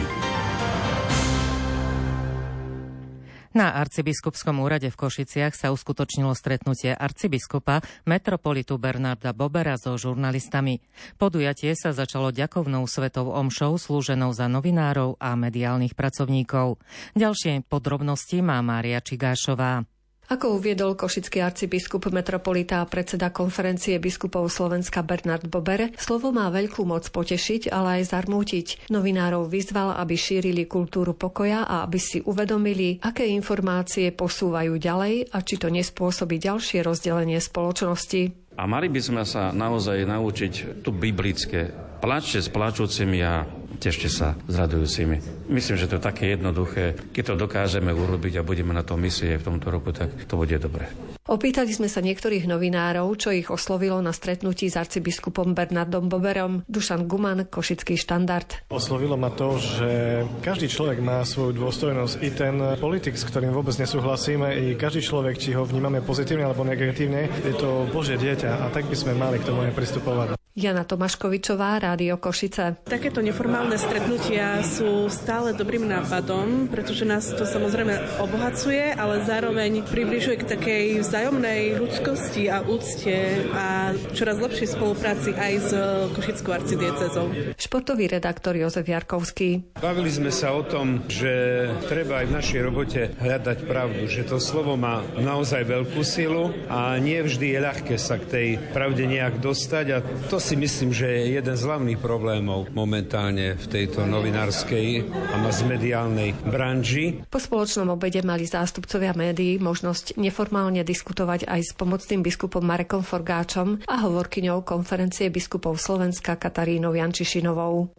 Na 3.57 3.73
arcibiskupskom 3.73 4.61
úrade 4.61 4.93
v 4.93 4.99
Košiciach 4.99 5.57
sa 5.57 5.73
uskutočnilo 5.73 6.37
stretnutie 6.37 6.93
arcibiskupa 6.93 7.81
metropolitu 8.05 8.77
Bernarda 8.77 9.33
Bobera 9.33 9.73
so 9.81 9.97
žurnalistami. 9.97 10.85
Podujatie 11.17 11.73
sa 11.73 11.97
začalo 11.97 12.29
ďakovnou 12.29 12.85
svetou 12.85 13.33
omšou 13.33 13.81
slúženou 13.81 14.37
za 14.37 14.45
novinárov 14.45 15.17
a 15.17 15.33
mediálnych 15.33 15.97
pracovníkov. 15.97 16.77
Ďalšie 17.17 17.65
podrobnosti 17.65 18.37
má 18.45 18.61
Mária 18.61 19.01
Čigášová. 19.01 19.94
Ako 20.25 20.57
uviedol 20.57 20.97
košický 20.97 21.37
arcibiskup 21.45 22.09
metropolita 22.09 22.81
a 22.81 22.89
predseda 22.89 23.29
konferencie 23.29 24.01
biskupov 24.01 24.49
Slovenska 24.49 25.05
Bernard 25.05 25.45
Bober, 25.45 25.93
slovo 26.01 26.33
má 26.33 26.49
veľkú 26.49 26.81
moc 26.81 27.05
potešiť, 27.13 27.69
ale 27.69 28.01
aj 28.01 28.09
zarmútiť. 28.09 28.89
Novinárov 28.89 29.45
vyzval, 29.45 29.93
aby 30.01 30.17
šírili 30.17 30.65
kultúru 30.65 31.13
pokoja 31.13 31.69
a 31.69 31.85
aby 31.85 32.01
si 32.01 32.25
uvedomili, 32.25 32.97
aké 33.05 33.29
informácie 33.29 34.09
posúvajú 34.09 34.81
ďalej 34.81 35.29
a 35.29 35.37
či 35.45 35.61
to 35.61 35.69
nespôsobí 35.69 36.41
ďalšie 36.41 36.81
rozdelenie 36.81 37.37
spoločnosti. 37.37 38.45
A 38.57 38.63
mali 38.65 38.89
by 38.89 39.01
sme 39.03 39.23
sa 39.29 39.53
naozaj 39.53 40.09
naučiť 40.09 40.81
tu 40.81 40.89
biblické. 40.89 41.69
Plačte 42.05 42.37
s 42.37 42.53
plačúcimi 42.53 43.17
a 43.25 43.49
tešte 43.81 44.13
sa 44.13 44.37
s 44.45 44.53
radujúcimi. 44.53 45.49
Myslím, 45.49 45.73
že 45.73 45.89
to 45.89 45.97
je 45.97 46.05
také 46.05 46.37
jednoduché. 46.37 46.93
Keď 47.09 47.33
to 47.33 47.41
dokážeme 47.49 47.89
urobiť 47.89 48.37
a 48.37 48.45
budeme 48.45 48.77
na 48.77 48.85
to 48.85 48.93
misie 48.93 49.41
v 49.41 49.45
tomto 49.49 49.73
roku, 49.73 49.89
tak 49.89 50.13
to 50.29 50.37
bude 50.37 50.53
dobre. 50.61 50.85
Opýtali 51.25 51.73
sme 51.73 51.89
sa 51.89 52.05
niektorých 52.05 52.45
novinárov, 52.45 53.09
čo 53.17 53.33
ich 53.33 53.49
oslovilo 53.49 53.97
na 54.05 54.13
stretnutí 54.13 54.69
s 54.69 54.77
arcibiskupom 54.77 55.57
Bernardom 55.57 56.05
Boberom. 56.05 56.61
Dušan 56.69 57.09
Guman, 57.09 57.49
Košický 57.49 57.97
štandard. 57.97 58.69
Oslovilo 58.69 59.17
ma 59.17 59.33
to, 59.33 59.57
že 59.57 60.21
každý 60.45 60.69
človek 60.69 61.01
má 61.01 61.25
svoju 61.25 61.57
dôstojnosť. 61.57 62.21
I 62.21 62.29
ten 62.29 62.55
politik, 62.77 63.17
s 63.17 63.25
ktorým 63.25 63.49
vôbec 63.49 63.73
nesúhlasíme, 63.81 64.53
i 64.53 64.77
každý 64.77 65.01
človek, 65.01 65.41
či 65.41 65.57
ho 65.57 65.65
vnímame 65.65 66.05
pozitívne 66.05 66.45
alebo 66.45 66.61
negatívne, 66.61 67.33
je 67.41 67.53
to 67.57 67.89
Božie 67.89 68.21
dieťa 68.21 68.61
a 68.61 68.69
tak 68.69 68.85
by 68.85 68.93
sme 68.93 69.17
mali 69.17 69.41
k 69.41 69.49
tomu 69.49 69.65
nepristupovať. 69.65 70.44
Jana 70.55 70.87
Tomaškovičová, 70.87 71.83
Rádio 71.83 72.15
Košice. 72.15 72.79
Takéto 72.87 73.19
neformálne 73.19 73.75
stretnutia 73.75 74.63
sú 74.63 75.11
stále 75.11 75.51
dobrým 75.51 75.83
nápadom, 75.83 76.71
pretože 76.71 77.03
nás 77.03 77.27
to 77.27 77.43
samozrejme 77.43 78.23
obohacuje, 78.23 78.95
ale 78.95 79.19
zároveň 79.27 79.83
približuje 79.83 80.39
k 80.39 80.47
takej 80.55 80.85
vzájomnej 81.03 81.75
ľudskosti 81.75 82.47
a 82.47 82.63
úcte 82.63 83.43
a 83.51 83.91
čoraz 84.15 84.39
lepšej 84.39 84.79
spolupráci 84.79 85.35
aj 85.35 85.53
s 85.59 85.69
Košickou 86.15 86.55
arcidiecezou. 86.55 87.59
Športový 87.59 88.07
redaktor 88.07 88.55
Jozef 88.55 88.87
Jarkovský. 88.87 89.75
Bavili 89.83 90.07
sme 90.07 90.31
sa 90.31 90.55
o 90.55 90.63
tom, 90.63 91.03
že 91.11 91.67
treba 91.91 92.23
aj 92.23 92.31
v 92.31 92.35
našej 92.39 92.59
robote 92.63 93.01
hľadať 93.19 93.59
pravdu, 93.67 94.07
že 94.07 94.23
to 94.23 94.39
slovo 94.39 94.79
má 94.79 95.03
naozaj 95.19 95.67
veľkú 95.67 95.99
silu 95.99 96.55
a 96.71 96.95
nie 96.95 97.19
vždy 97.19 97.51
je 97.51 97.59
ľahké 97.59 97.95
sa 97.99 98.15
k 98.15 98.25
tej 98.31 98.47
pravde 98.71 99.03
nejak 99.03 99.43
dostať 99.43 99.85
a 99.91 99.99
to 100.31 100.44
si 100.45 100.53
myslím, 100.53 100.93
že 100.93 101.09
je 101.09 101.41
jeden 101.41 101.57
z 101.57 101.65
hlavných 101.65 101.97
problémov 101.97 102.69
momentálne 102.69 103.57
v 103.57 103.65
tejto 103.65 104.05
novinárskej 104.05 105.01
a 105.09 105.41
masmediálnej 105.41 106.37
branži. 106.45 107.25
Po 107.25 107.41
spoločnom 107.41 107.89
obede 107.89 108.21
mali 108.21 108.45
zástupcovia 108.45 109.17
médií 109.17 109.57
možnosť 109.57 110.21
neformálne 110.21 110.85
diskutovať 110.85 111.49
aj 111.49 111.61
s 111.65 111.71
pomocným 111.73 112.21
biskupom 112.21 112.61
Marekom 112.61 113.01
Forgáčom 113.01 113.81
a 113.89 113.95
hovorkyňou 114.05 114.61
konferencie 114.61 115.33
biskupov 115.33 115.81
Slovenska 115.81 116.37
Katarínou 116.37 116.93
Jančišinovou. 116.93 117.89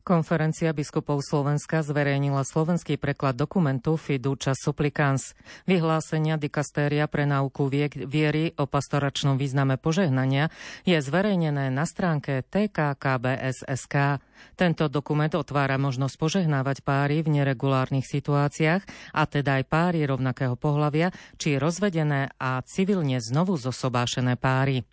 Konferencia 0.00 0.72
biskupov 0.72 1.20
Slovenska 1.20 1.84
zverejnila 1.84 2.40
slovenský 2.40 2.96
preklad 2.96 3.36
dokumentu 3.36 4.00
Fiducia 4.00 4.56
Supplicans. 4.56 5.36
Vyhlásenia 5.68 6.40
dikastéria 6.40 7.04
pre 7.04 7.28
náuku 7.28 7.68
viery 8.08 8.56
o 8.56 8.64
pastoračnom 8.64 9.36
význame 9.36 9.76
požehnania 9.76 10.48
je 10.88 10.96
zverejnené 10.96 11.68
na 11.68 11.84
stránke 11.84 12.40
TKKBSSK. 12.48 14.24
Tento 14.56 14.88
dokument 14.88 15.32
otvára 15.36 15.76
možnosť 15.76 16.16
požehnávať 16.16 16.80
páry 16.80 17.20
v 17.20 17.36
neregulárnych 17.36 18.08
situáciách, 18.08 18.82
a 19.12 19.22
teda 19.28 19.60
aj 19.60 19.64
páry 19.68 20.08
rovnakého 20.08 20.56
pohľavia, 20.56 21.12
či 21.36 21.60
rozvedené 21.60 22.32
a 22.40 22.64
civilne 22.64 23.20
znovu 23.20 23.60
zosobášené 23.60 24.40
páry. 24.40 24.88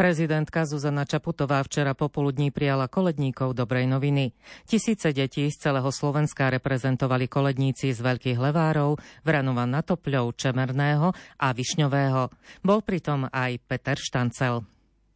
Prezidentka 0.00 0.64
Zuzana 0.64 1.04
Čaputová 1.04 1.60
včera 1.60 1.92
popoludní 1.92 2.48
prijala 2.48 2.88
koledníkov 2.88 3.52
dobrej 3.52 3.84
noviny. 3.84 4.32
Tisíce 4.64 5.12
detí 5.12 5.44
z 5.52 5.60
celého 5.60 5.92
Slovenska 5.92 6.48
reprezentovali 6.48 7.28
koledníci 7.28 7.92
z 7.92 8.00
Veľkých 8.00 8.40
Levárov, 8.40 8.96
Vranova 9.20 9.68
Natopľov, 9.68 10.40
Čemerného 10.40 11.12
a 11.36 11.52
Višňového. 11.52 12.32
Bol 12.64 12.80
pritom 12.80 13.28
aj 13.28 13.60
Peter 13.68 14.00
Štancel. 14.00 14.64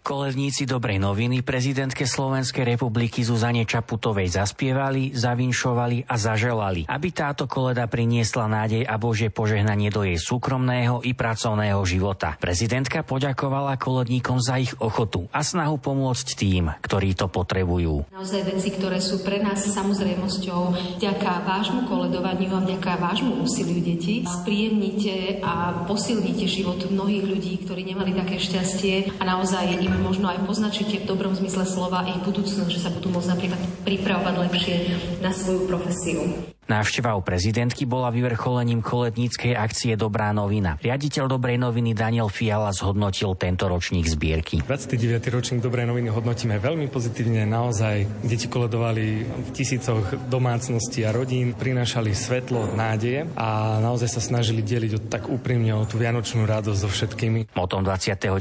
Kolevníci 0.05 0.69
dobrej 0.69 1.01
noviny 1.01 1.41
prezidentke 1.41 2.05
Slovenskej 2.05 2.77
republiky 2.77 3.25
Zuzane 3.25 3.65
Čaputovej 3.65 4.37
zaspievali, 4.37 5.17
zavinšovali 5.17 6.05
a 6.05 6.21
zaželali, 6.21 6.85
aby 6.85 7.09
táto 7.09 7.49
koleda 7.49 7.89
priniesla 7.89 8.45
nádej 8.45 8.85
a 8.85 9.01
Božie 9.01 9.33
požehnanie 9.33 9.89
do 9.89 10.05
jej 10.05 10.21
súkromného 10.21 11.01
i 11.09 11.17
pracovného 11.17 11.81
života. 11.89 12.37
Prezidentka 12.37 13.01
poďakovala 13.01 13.81
koledníkom 13.81 14.45
za 14.45 14.61
ich 14.61 14.77
ochotu 14.77 15.25
a 15.33 15.41
snahu 15.41 15.81
pomôcť 15.81 16.37
tým, 16.37 16.69
ktorí 16.85 17.17
to 17.17 17.33
potrebujú. 17.33 18.05
Naozaj 18.13 18.61
veci, 18.61 18.77
ktoré 18.77 19.01
sú 19.01 19.25
pre 19.25 19.41
nás 19.41 19.65
samozrejmosťou, 19.65 21.01
vďaka 21.01 21.49
vášmu 21.49 21.89
koledovaniu 21.89 22.53
a 22.53 22.61
vďaka 22.61 23.01
vášmu 23.01 23.41
úsiliu 23.41 23.81
detí, 23.81 24.29
spríjemnite 24.29 25.41
a 25.41 25.89
posilnite 25.89 26.45
život 26.45 26.85
mnohých 26.93 27.25
ľudí, 27.25 27.65
ktorí 27.65 27.89
nemali 27.89 28.13
také 28.13 28.37
šťastie 28.37 29.17
a 29.17 29.25
naozaj 29.25 29.81
im 29.81 29.94
možno 30.01 30.31
aj 30.31 30.47
poznačíte 30.47 31.03
v 31.03 31.09
dobrom 31.09 31.35
zmysle 31.35 31.67
slova 31.67 32.07
ich 32.09 32.19
budúcnosť, 32.25 32.71
že 32.71 32.83
sa 32.83 32.91
budú 32.95 33.13
môcť 33.13 33.31
napríklad 33.35 33.61
pripravovať 33.85 34.35
lepšie 34.49 34.75
na 35.21 35.31
svoju 35.31 35.67
profesiu. 35.69 36.54
Návšteva 36.65 37.13
u 37.13 37.21
prezidentky 37.21 37.85
bola 37.85 38.09
vyvrcholením 38.09 38.81
koletníckej 38.81 39.53
akcie 39.53 39.93
Dobrá 40.01 40.33
novina. 40.33 40.81
Riaditeľ 40.81 41.29
Dobrej 41.29 41.61
noviny 41.61 41.93
Daniel 41.93 42.33
Fiala 42.33 42.73
zhodnotil 42.73 43.37
tento 43.37 43.69
ročník 43.69 44.09
zbierky. 44.09 44.65
29. 44.65 45.21
ročník 45.29 45.61
Dobrej 45.61 45.85
noviny 45.85 46.09
hodnotíme 46.09 46.57
veľmi 46.57 46.89
pozitívne. 46.89 47.45
Naozaj 47.45 48.25
deti 48.25 48.49
koledovali 48.49 49.29
v 49.29 49.49
tisícoch 49.53 50.17
domácností 50.33 51.05
a 51.05 51.13
rodín, 51.13 51.53
prinášali 51.53 52.17
svetlo, 52.17 52.73
nádeje 52.73 53.29
a 53.37 53.81
naozaj 53.85 54.09
sa 54.09 54.25
snažili 54.25 54.65
deliť 54.65 55.13
tak 55.13 55.29
úprimne 55.29 55.77
o 55.77 55.85
tú 55.85 56.01
vianočnú 56.01 56.49
radosť 56.49 56.81
so 56.81 56.89
všetkými. 56.89 57.53
Motom 57.53 57.85
29. 57.85 58.33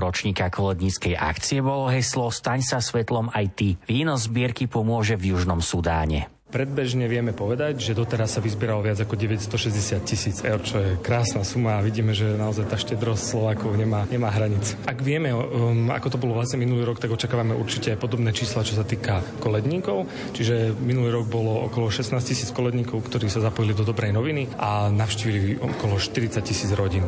ročníka 0.00 0.48
koledníckej 0.48 1.18
akcie 1.18 1.60
bolo 1.60 1.92
heslo 1.92 2.32
Staň 2.32 2.64
sa 2.64 2.78
svetlom 2.80 3.28
aj 3.28 3.46
ty. 3.52 3.68
Výnos 3.84 4.24
zbierky 4.30 4.64
pomôže 4.64 5.18
v 5.20 5.36
Južnom 5.36 5.60
Sudáne. 5.60 6.37
Predbežne 6.48 7.04
vieme 7.12 7.36
povedať, 7.36 7.76
že 7.76 7.92
doteraz 7.92 8.32
sa 8.32 8.40
vyzbieralo 8.40 8.80
viac 8.80 8.96
ako 8.96 9.20
960 9.20 10.00
tisíc 10.00 10.40
eur, 10.40 10.56
čo 10.64 10.80
je 10.80 10.96
krásna 10.96 11.44
suma 11.44 11.76
a 11.76 11.84
vidíme, 11.84 12.16
že 12.16 12.40
naozaj 12.40 12.72
tá 12.72 12.80
štedrosť 12.80 13.20
Slovákov 13.20 13.76
nemá, 13.76 14.08
nemá 14.08 14.32
hranic. 14.32 14.72
Ak 14.88 15.04
vieme, 15.04 15.28
um, 15.36 15.92
ako 15.92 16.16
to 16.16 16.16
bolo 16.16 16.32
vlastne 16.32 16.56
minulý 16.56 16.88
rok, 16.88 17.04
tak 17.04 17.12
očakávame 17.12 17.52
určite 17.52 17.92
aj 17.92 18.00
podobné 18.00 18.32
čísla, 18.32 18.64
čo 18.64 18.80
sa 18.80 18.88
týka 18.88 19.20
koledníkov. 19.44 20.08
Čiže 20.32 20.72
minulý 20.80 21.20
rok 21.20 21.28
bolo 21.28 21.68
okolo 21.68 21.92
16 21.92 22.16
tisíc 22.24 22.48
koledníkov, 22.48 23.04
ktorí 23.04 23.28
sa 23.28 23.44
zapojili 23.44 23.76
do 23.76 23.84
dobrej 23.84 24.16
noviny 24.16 24.48
a 24.56 24.88
navštívili 24.88 25.60
okolo 25.60 26.00
40 26.00 26.40
tisíc 26.40 26.72
rodín. 26.72 27.04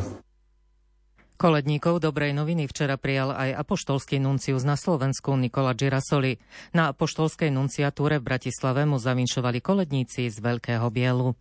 Koledníkov 1.41 2.05
dobrej 2.05 2.37
noviny 2.37 2.69
včera 2.69 3.01
prijal 3.01 3.33
aj 3.33 3.65
apoštolský 3.65 4.21
nuncius 4.21 4.61
na 4.61 4.77
Slovensku 4.77 5.33
Nikola 5.33 5.73
Girasoli. 5.73 6.37
Na 6.69 6.93
apoštolskej 6.93 7.49
nunciatúre 7.49 8.21
v 8.21 8.29
Bratislave 8.29 8.85
mu 8.85 9.01
zavinšovali 9.01 9.57
koledníci 9.57 10.29
z 10.29 10.37
Veľkého 10.37 10.85
Bielu. 10.93 11.33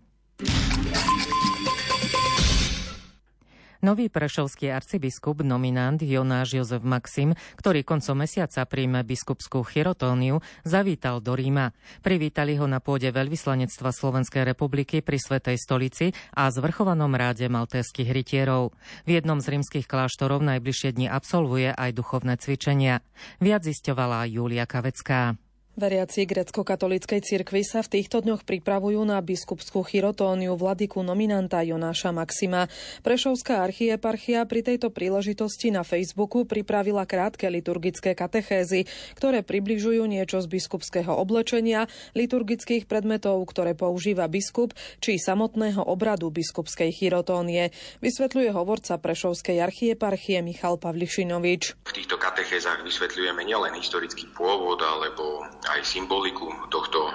Nový 3.80 4.12
prešovský 4.12 4.68
arcibiskup, 4.68 5.40
nominant 5.40 5.96
Jonáš 5.96 6.52
Jozef 6.60 6.84
Maxim, 6.84 7.32
ktorý 7.56 7.80
koncom 7.80 8.28
mesiaca 8.28 8.68
príjme 8.68 9.00
biskupskú 9.00 9.64
chirotóniu, 9.64 10.44
zavítal 10.68 11.25
do 11.25 11.32
Ríma. 11.32 11.72
Privítali 12.04 12.60
ho 12.60 12.68
na 12.68 12.84
pôde 12.84 13.08
veľvyslanectva 13.08 13.88
Slovenskej 13.88 14.44
republiky 14.44 15.00
pri 15.00 15.16
Svetej 15.16 15.56
stolici 15.56 16.12
a 16.37 16.52
zvrchovanom 16.52 17.16
ráde 17.16 17.49
maltéskych 17.49 18.12
rytierov. 18.12 18.76
V 19.08 19.16
jednom 19.16 19.40
z 19.40 19.56
rímskych 19.56 19.88
kláštorov 19.88 20.44
najbližšie 20.44 21.00
dni 21.00 21.08
absolvuje 21.08 21.72
aj 21.72 21.96
duchovné 21.96 22.37
cvičenia. 22.37 23.00
Viac 23.40 23.64
zisťovala 23.64 24.28
Julia 24.28 24.68
Kavecká. 24.68 25.40
Veriaci 25.80 26.28
grecko-katolíckej 26.28 27.25
cirkvi 27.25 27.64
sa 27.64 27.80
v 27.80 27.96
týchto 27.96 28.20
dňoch 28.20 28.44
pripravujú 28.44 29.00
na 29.00 29.16
biskupskú 29.25 29.80
chirotóniu 29.80 30.52
vladyku 30.52 31.00
nominanta 31.00 31.64
Jonáša 31.64 32.12
Maxima. 32.12 32.68
Prešovská 33.00 33.64
archieparchia 33.64 34.44
pri 34.44 34.60
tejto 34.60 34.92
príležitosti 34.92 35.72
na 35.72 35.80
Facebooku 35.80 36.44
pripravila 36.44 37.08
krátke 37.08 37.49
liturgické 37.49 38.12
katechézy, 38.12 38.84
ktoré 39.16 39.40
približujú 39.40 40.04
niečo 40.04 40.44
z 40.44 40.52
biskupského 40.52 41.16
oblečenia, 41.16 41.88
liturgických 42.12 42.84
predmetov, 42.84 43.40
ktoré 43.49 43.72
používa 43.72 44.28
biskup, 44.28 44.76
či 45.00 45.16
samotného 45.16 45.80
obradu 45.80 46.28
biskupskej 46.28 46.92
chirotónie. 46.92 47.72
Vysvetľuje 48.04 48.52
hovorca 48.52 49.00
Prešovskej 49.00 49.64
archieparchie 49.64 50.44
Michal 50.44 50.76
Pavlišinovič. 50.76 51.88
V 51.88 51.92
týchto 51.96 52.20
katechézach 52.20 52.84
vysvetľujeme 52.84 53.49
nielen 53.49 53.72
historický 53.80 54.28
pôvod 54.37 54.76
alebo 54.84 55.49
aj 55.76 55.86
symboliku 55.86 56.50
tohto 56.72 56.98
e, 56.98 57.12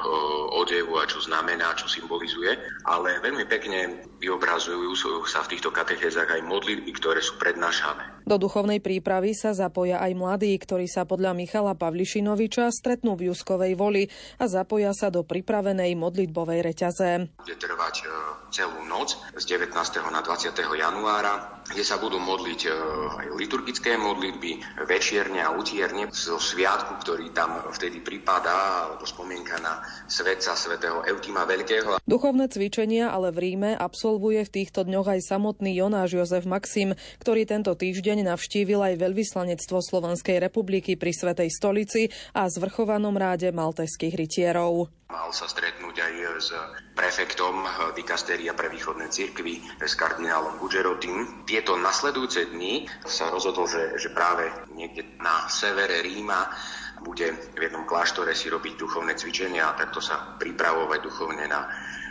odevu 0.56 0.96
a 1.02 1.10
čo 1.10 1.20
znamená, 1.20 1.76
čo 1.76 1.92
symbolizuje, 1.92 2.56
ale 2.88 3.20
veľmi 3.20 3.46
pekne 3.50 4.08
vyobrazujú 4.22 4.96
sa 5.28 5.44
v 5.44 5.52
týchto 5.58 5.74
katechézach 5.74 6.32
aj 6.32 6.42
modlitby, 6.48 6.92
ktoré 6.96 7.20
sú 7.20 7.36
prednášané. 7.36 8.24
Do 8.26 8.42
duchovnej 8.42 8.82
prípravy 8.82 9.38
sa 9.38 9.54
zapoja 9.54 10.02
aj 10.02 10.12
mladí, 10.18 10.50
ktorí 10.58 10.90
sa 10.90 11.06
podľa 11.06 11.38
Michala 11.38 11.78
Pavlišinoviča 11.78 12.74
stretnú 12.74 13.14
v 13.14 13.30
Juskovej 13.30 13.78
voli 13.78 14.10
a 14.42 14.50
zapoja 14.50 14.96
sa 14.98 15.14
do 15.14 15.22
pripravenej 15.22 15.94
modlitbovej 15.94 16.60
reťaze. 16.66 17.10
Bude 17.38 17.58
trvať 17.60 17.96
e, 18.02 18.06
celú 18.50 18.82
noc 18.88 19.20
z 19.38 19.44
19. 19.46 19.70
na 20.10 20.26
20. 20.26 20.58
januára, 20.58 21.62
kde 21.70 21.84
sa 21.86 22.02
budú 22.02 22.18
modliť 22.18 22.62
e, 22.66 22.70
aj 23.20 23.28
liturgické 23.38 23.94
modlitby, 24.00 24.82
večierne 24.90 25.46
a 25.46 25.54
utierne 25.54 26.10
zo 26.10 26.42
sviatku, 26.42 27.06
ktorý 27.06 27.30
tam 27.30 27.62
vtedy 27.74 28.02
pripadá 28.02 28.35
dá, 28.42 28.90
alebo 28.90 29.04
spomienka 29.06 29.60
na 29.62 29.84
svetca 30.10 30.58
svätého 30.58 31.04
Eutima 31.06 31.44
Veľkého. 31.44 32.02
Duchovné 32.04 32.50
cvičenia 32.50 33.12
ale 33.12 33.30
v 33.36 33.38
Ríme 33.52 33.72
absolvuje 33.76 34.44
v 34.46 34.54
týchto 34.62 34.88
dňoch 34.88 35.18
aj 35.18 35.20
samotný 35.26 35.76
Jonáš 35.78 36.18
Jozef 36.18 36.46
Maxim, 36.48 36.96
ktorý 37.22 37.46
tento 37.46 37.72
týždeň 37.76 38.28
navštívil 38.32 38.82
aj 38.82 39.02
veľvyslanectvo 39.02 39.78
Slovenskej 39.82 40.42
republiky 40.42 40.96
pri 40.96 41.12
Svetej 41.14 41.50
stolici 41.54 42.14
a 42.34 42.48
zvrchovanom 42.50 43.16
ráde 43.18 43.52
malteských 43.54 44.16
rytierov. 44.16 44.90
Mal 45.06 45.30
sa 45.30 45.46
stretnúť 45.46 46.02
aj 46.02 46.14
s 46.42 46.50
prefektom 46.98 47.62
dikastéria 47.94 48.58
pre 48.58 48.74
východné 48.74 49.06
cirkvy, 49.14 49.62
s 49.78 49.94
kardinálom 49.94 50.58
Gugerotim. 50.58 51.46
Tieto 51.46 51.78
nasledujúce 51.78 52.50
dni 52.50 52.90
sa 53.06 53.30
rozhodol, 53.30 53.70
že, 53.70 54.02
že 54.02 54.10
práve 54.10 54.50
niekde 54.74 55.06
na 55.22 55.46
severe 55.46 56.02
Ríma 56.02 56.50
bude 57.06 57.30
v 57.54 57.62
jednom 57.62 57.86
kláštore 57.86 58.34
si 58.34 58.50
robiť 58.50 58.82
duchovné 58.82 59.14
cvičenia 59.14 59.70
a 59.70 59.78
takto 59.78 60.02
sa 60.02 60.34
pripravovať 60.42 61.00
duchovne 61.06 61.46
na 61.46 61.70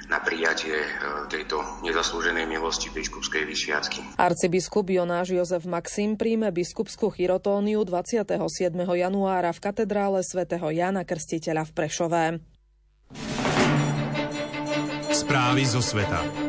na 0.08 0.20
prijatie 0.20 0.76
e, 0.76 0.88
tejto 1.32 1.64
nezaslúženej 1.80 2.44
milosti 2.44 2.92
biskupskej 2.92 3.48
vysviacky. 3.48 4.04
Arcibiskup 4.20 4.92
Jonáš 4.92 5.32
Jozef 5.32 5.64
Maxim 5.64 6.20
príjme 6.20 6.52
biskupskú 6.52 7.08
chirotóniu 7.08 7.80
27. 7.88 8.28
januára 8.76 9.50
v 9.52 9.60
katedrále 9.64 10.20
svätého 10.20 10.68
Jana 10.68 11.08
Krstiteľa 11.08 11.64
v 11.68 11.72
Prešové. 11.72 12.24
Správy 15.14 15.62
zo 15.64 15.80
sveta. 15.80 16.43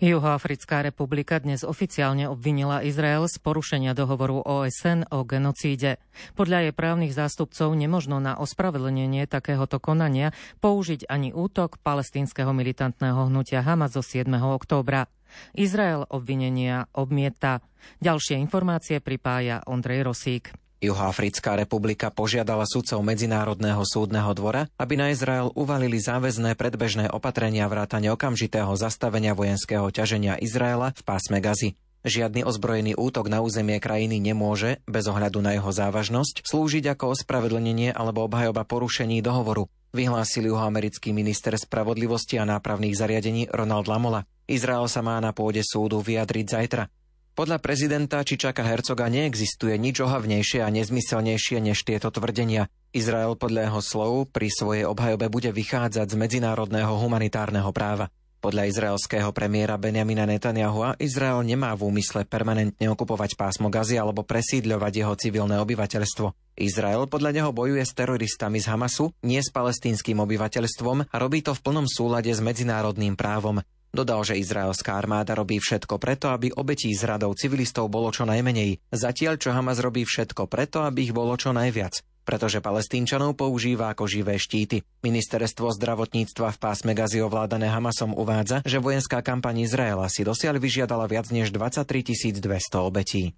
Juhoafrická 0.00 0.80
republika 0.80 1.36
dnes 1.36 1.60
oficiálne 1.60 2.24
obvinila 2.24 2.80
Izrael 2.80 3.28
z 3.28 3.36
porušenia 3.36 3.92
dohovoru 3.92 4.40
OSN 4.40 5.04
o 5.12 5.28
genocíde. 5.28 6.00
Podľa 6.32 6.64
jej 6.64 6.72
právnych 6.72 7.12
zástupcov 7.12 7.76
nemožno 7.76 8.16
na 8.16 8.32
ospravedlnenie 8.40 9.28
takéhoto 9.28 9.76
konania 9.76 10.32
použiť 10.64 11.04
ani 11.04 11.36
útok 11.36 11.84
palestínskeho 11.84 12.48
militantného 12.56 13.28
hnutia 13.28 13.60
Hamas 13.60 13.92
zo 13.92 14.00
7. 14.00 14.24
októbra. 14.40 15.04
Izrael 15.52 16.08
obvinenia 16.08 16.88
obmieta. 16.96 17.60
Ďalšie 18.00 18.40
informácie 18.40 19.04
pripája 19.04 19.60
Ondrej 19.68 20.08
Rosík. 20.08 20.69
Juhoafrická 20.80 21.60
republika 21.60 22.08
požiadala 22.08 22.64
sudcov 22.64 23.04
Medzinárodného 23.04 23.84
súdneho 23.84 24.32
dvora, 24.32 24.64
aby 24.80 24.96
na 24.96 25.12
Izrael 25.12 25.52
uvalili 25.52 26.00
záväzné 26.00 26.56
predbežné 26.56 27.12
opatrenia 27.12 27.68
vrátane 27.68 28.08
okamžitého 28.08 28.72
zastavenia 28.80 29.36
vojenského 29.36 29.84
ťaženia 29.92 30.40
Izraela 30.40 30.96
v 30.96 31.02
pásme 31.04 31.44
Gazy. 31.44 31.76
Žiadny 32.00 32.48
ozbrojený 32.48 32.96
útok 32.96 33.28
na 33.28 33.44
územie 33.44 33.76
krajiny 33.76 34.24
nemôže, 34.24 34.80
bez 34.88 35.04
ohľadu 35.04 35.44
na 35.44 35.52
jeho 35.52 35.68
závažnosť, 35.68 36.48
slúžiť 36.48 36.96
ako 36.96 37.12
ospravedlnenie 37.12 37.92
alebo 37.92 38.24
obhajoba 38.24 38.64
porušení 38.64 39.20
dohovoru, 39.20 39.68
vyhlásil 39.92 40.48
juhoamerický 40.48 41.12
minister 41.12 41.52
spravodlivosti 41.60 42.40
a 42.40 42.48
nápravných 42.48 42.96
zariadení 42.96 43.42
Ronald 43.52 43.84
Lamola. 43.84 44.24
Izrael 44.48 44.88
sa 44.88 45.04
má 45.04 45.20
na 45.20 45.36
pôde 45.36 45.60
súdu 45.60 46.00
vyjadriť 46.00 46.46
zajtra. 46.48 46.88
Podľa 47.30 47.62
prezidenta 47.62 48.20
Čičaka 48.20 48.66
Hercoga 48.66 49.06
neexistuje 49.06 49.78
nič 49.78 50.02
ohavnejšie 50.02 50.66
a 50.66 50.68
nezmyselnejšie 50.68 51.62
než 51.62 51.86
tieto 51.86 52.10
tvrdenia. 52.10 52.66
Izrael 52.90 53.38
podľa 53.38 53.70
jeho 53.70 53.80
slov 53.80 54.12
pri 54.34 54.50
svojej 54.50 54.84
obhajobe 54.84 55.30
bude 55.30 55.54
vychádzať 55.54 56.10
z 56.10 56.16
medzinárodného 56.18 56.90
humanitárneho 56.98 57.70
práva. 57.70 58.10
Podľa 58.40 58.72
izraelského 58.72 59.36
premiéra 59.36 59.76
Benjamina 59.76 60.24
Netanyahua 60.24 60.96
Izrael 60.96 61.44
nemá 61.44 61.76
v 61.76 61.92
úmysle 61.92 62.24
permanentne 62.24 62.88
okupovať 62.88 63.36
pásmo 63.36 63.68
Gazy 63.68 64.00
alebo 64.00 64.24
presídľovať 64.24 64.92
jeho 64.96 65.14
civilné 65.14 65.60
obyvateľstvo. 65.60 66.56
Izrael 66.56 67.04
podľa 67.04 67.36
neho 67.36 67.50
bojuje 67.52 67.84
s 67.84 67.92
teroristami 67.92 68.56
z 68.56 68.72
Hamasu, 68.72 69.12
nie 69.28 69.44
s 69.44 69.52
palestínskym 69.52 70.24
obyvateľstvom 70.24 71.12
a 71.12 71.16
robí 71.20 71.44
to 71.44 71.52
v 71.52 71.60
plnom 71.60 71.84
súlade 71.84 72.32
s 72.32 72.40
medzinárodným 72.40 73.12
právom. 73.12 73.60
Dodal, 73.90 74.22
že 74.22 74.38
izraelská 74.38 74.94
armáda 74.94 75.34
robí 75.34 75.58
všetko 75.58 75.98
preto, 75.98 76.30
aby 76.30 76.54
obetí 76.54 76.94
z 76.94 77.02
radov 77.10 77.34
civilistov 77.34 77.90
bolo 77.90 78.14
čo 78.14 78.22
najmenej, 78.22 78.78
zatiaľ 78.94 79.34
čo 79.42 79.50
Hamas 79.50 79.82
robí 79.82 80.06
všetko 80.06 80.46
preto, 80.46 80.86
aby 80.86 81.10
ich 81.10 81.14
bolo 81.14 81.34
čo 81.34 81.50
najviac 81.50 82.06
pretože 82.30 82.62
palestínčanov 82.62 83.34
používa 83.34 83.90
ako 83.90 84.06
živé 84.06 84.38
štíty. 84.38 84.86
Ministerstvo 85.02 85.74
zdravotníctva 85.74 86.54
v 86.54 86.58
pásme 86.62 86.92
Gazi 86.94 87.18
ovládané 87.18 87.66
Hamasom 87.66 88.14
uvádza, 88.14 88.62
že 88.62 88.78
vojenská 88.78 89.18
kampaň 89.18 89.66
Izraela 89.66 90.06
si 90.06 90.22
dosiaľ 90.22 90.62
vyžiadala 90.62 91.10
viac 91.10 91.26
než 91.34 91.50
23 91.50 92.38
200 92.38 92.86
obetí. 92.86 93.34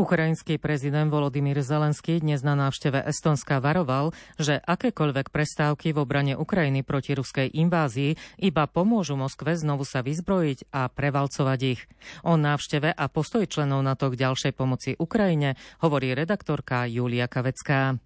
Ukrajinský 0.00 0.56
prezident 0.56 1.12
Volodymyr 1.12 1.60
Zelenský 1.60 2.24
dnes 2.24 2.40
na 2.40 2.56
návšteve 2.56 3.04
Estonska 3.04 3.60
varoval, 3.60 4.16
že 4.40 4.56
akékoľvek 4.56 5.28
prestávky 5.28 5.92
v 5.92 6.00
obrane 6.00 6.32
Ukrajiny 6.40 6.80
proti 6.80 7.12
ruskej 7.12 7.52
invázii 7.52 8.16
iba 8.40 8.64
pomôžu 8.64 9.20
Moskve 9.20 9.52
znovu 9.60 9.84
sa 9.84 10.00
vyzbrojiť 10.00 10.72
a 10.72 10.88
prevalcovať 10.88 11.60
ich. 11.76 11.84
O 12.24 12.40
návšteve 12.40 12.96
a 12.96 13.04
postoj 13.12 13.44
členov 13.44 13.84
NATO 13.84 14.08
k 14.08 14.24
ďalšej 14.24 14.52
pomoci 14.56 14.96
Ukrajine 14.96 15.60
hovorí 15.84 16.16
redaktorka 16.16 16.88
Julia 16.88 17.28
Kavecká. 17.28 18.00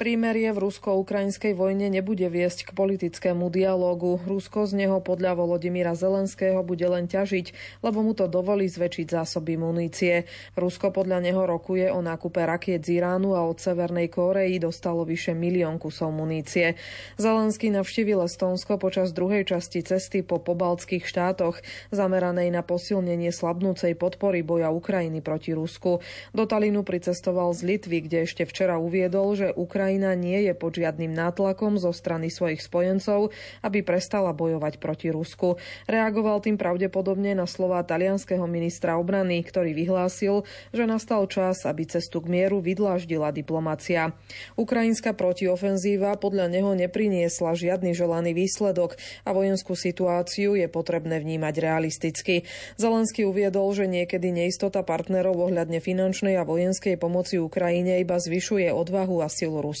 Prímerie 0.00 0.48
v 0.56 0.64
rusko-ukrajinskej 0.64 1.52
vojne 1.52 1.92
nebude 1.92 2.24
viesť 2.24 2.64
k 2.64 2.70
politickému 2.72 3.52
dialógu. 3.52 4.16
Rusko 4.24 4.64
z 4.64 4.80
neho 4.80 4.96
podľa 5.04 5.36
Volodymyra 5.36 5.92
Zelenského 5.92 6.64
bude 6.64 6.88
len 6.88 7.04
ťažiť, 7.04 7.76
lebo 7.84 8.00
mu 8.00 8.16
to 8.16 8.24
dovolí 8.24 8.64
zväčšiť 8.64 9.06
zásoby 9.12 9.60
munície. 9.60 10.24
Rusko 10.56 10.88
podľa 10.88 11.20
neho 11.20 11.44
rokuje 11.44 11.92
o 11.92 12.00
nákupe 12.00 12.40
rakiet 12.40 12.80
z 12.80 12.96
Iránu 12.96 13.36
a 13.36 13.44
od 13.44 13.60
Severnej 13.60 14.08
Kórei 14.08 14.56
dostalo 14.56 15.04
vyše 15.04 15.36
milión 15.36 15.76
kusov 15.76 16.16
munície. 16.16 16.80
Zelenský 17.20 17.68
navštívil 17.68 18.24
Estónsko 18.24 18.80
počas 18.80 19.12
druhej 19.12 19.52
časti 19.52 19.84
cesty 19.84 20.24
po 20.24 20.40
pobaltských 20.40 21.04
štátoch, 21.04 21.60
zameranej 21.92 22.48
na 22.48 22.64
posilnenie 22.64 23.36
slabnúcej 23.36 23.92
podpory 24.00 24.40
boja 24.40 24.72
Ukrajiny 24.72 25.20
proti 25.20 25.52
Rusku. 25.52 26.00
Do 26.32 26.48
Talínu 26.48 26.88
pricestoval 26.88 27.52
z 27.52 27.76
Litvy, 27.76 28.08
kde 28.08 28.24
ešte 28.24 28.48
včera 28.48 28.80
uviedol, 28.80 29.36
že 29.36 29.52
Ukrajina 29.52 29.89
Ukrajina 29.90 30.14
nie 30.14 30.46
je 30.46 30.54
pod 30.54 30.78
žiadnym 30.78 31.10
nátlakom 31.10 31.74
zo 31.74 31.90
strany 31.90 32.30
svojich 32.30 32.62
spojencov, 32.62 33.34
aby 33.58 33.82
prestala 33.82 34.30
bojovať 34.30 34.78
proti 34.78 35.10
Rusku. 35.10 35.58
Reagoval 35.90 36.38
tým 36.46 36.54
pravdepodobne 36.54 37.34
na 37.34 37.50
slova 37.50 37.82
talianského 37.82 38.46
ministra 38.46 38.94
obrany, 39.02 39.42
ktorý 39.42 39.74
vyhlásil, 39.74 40.46
že 40.70 40.86
nastal 40.86 41.26
čas, 41.26 41.66
aby 41.66 41.90
cestu 41.90 42.22
k 42.22 42.30
mieru 42.30 42.62
vydláždila 42.62 43.34
diplomacia. 43.34 44.14
Ukrajinská 44.54 45.10
protiofenzíva 45.10 46.14
podľa 46.22 46.46
neho 46.46 46.70
nepriniesla 46.78 47.58
žiadny 47.58 47.90
želaný 47.90 48.30
výsledok 48.30 48.94
a 49.26 49.34
vojenskú 49.34 49.74
situáciu 49.74 50.54
je 50.54 50.70
potrebné 50.70 51.18
vnímať 51.18 51.54
realisticky. 51.58 52.46
Zelenský 52.78 53.26
uviedol, 53.26 53.74
že 53.74 53.90
niekedy 53.90 54.30
neistota 54.30 54.86
partnerov 54.86 55.50
ohľadne 55.50 55.82
finančnej 55.82 56.38
a 56.38 56.46
vojenskej 56.46 56.94
pomoci 56.94 57.42
Ukrajine 57.42 57.98
iba 57.98 58.22
zvyšuje 58.22 58.70
odvahu 58.70 59.18
a 59.18 59.26
silu 59.26 59.58
Ruska. 59.58 59.79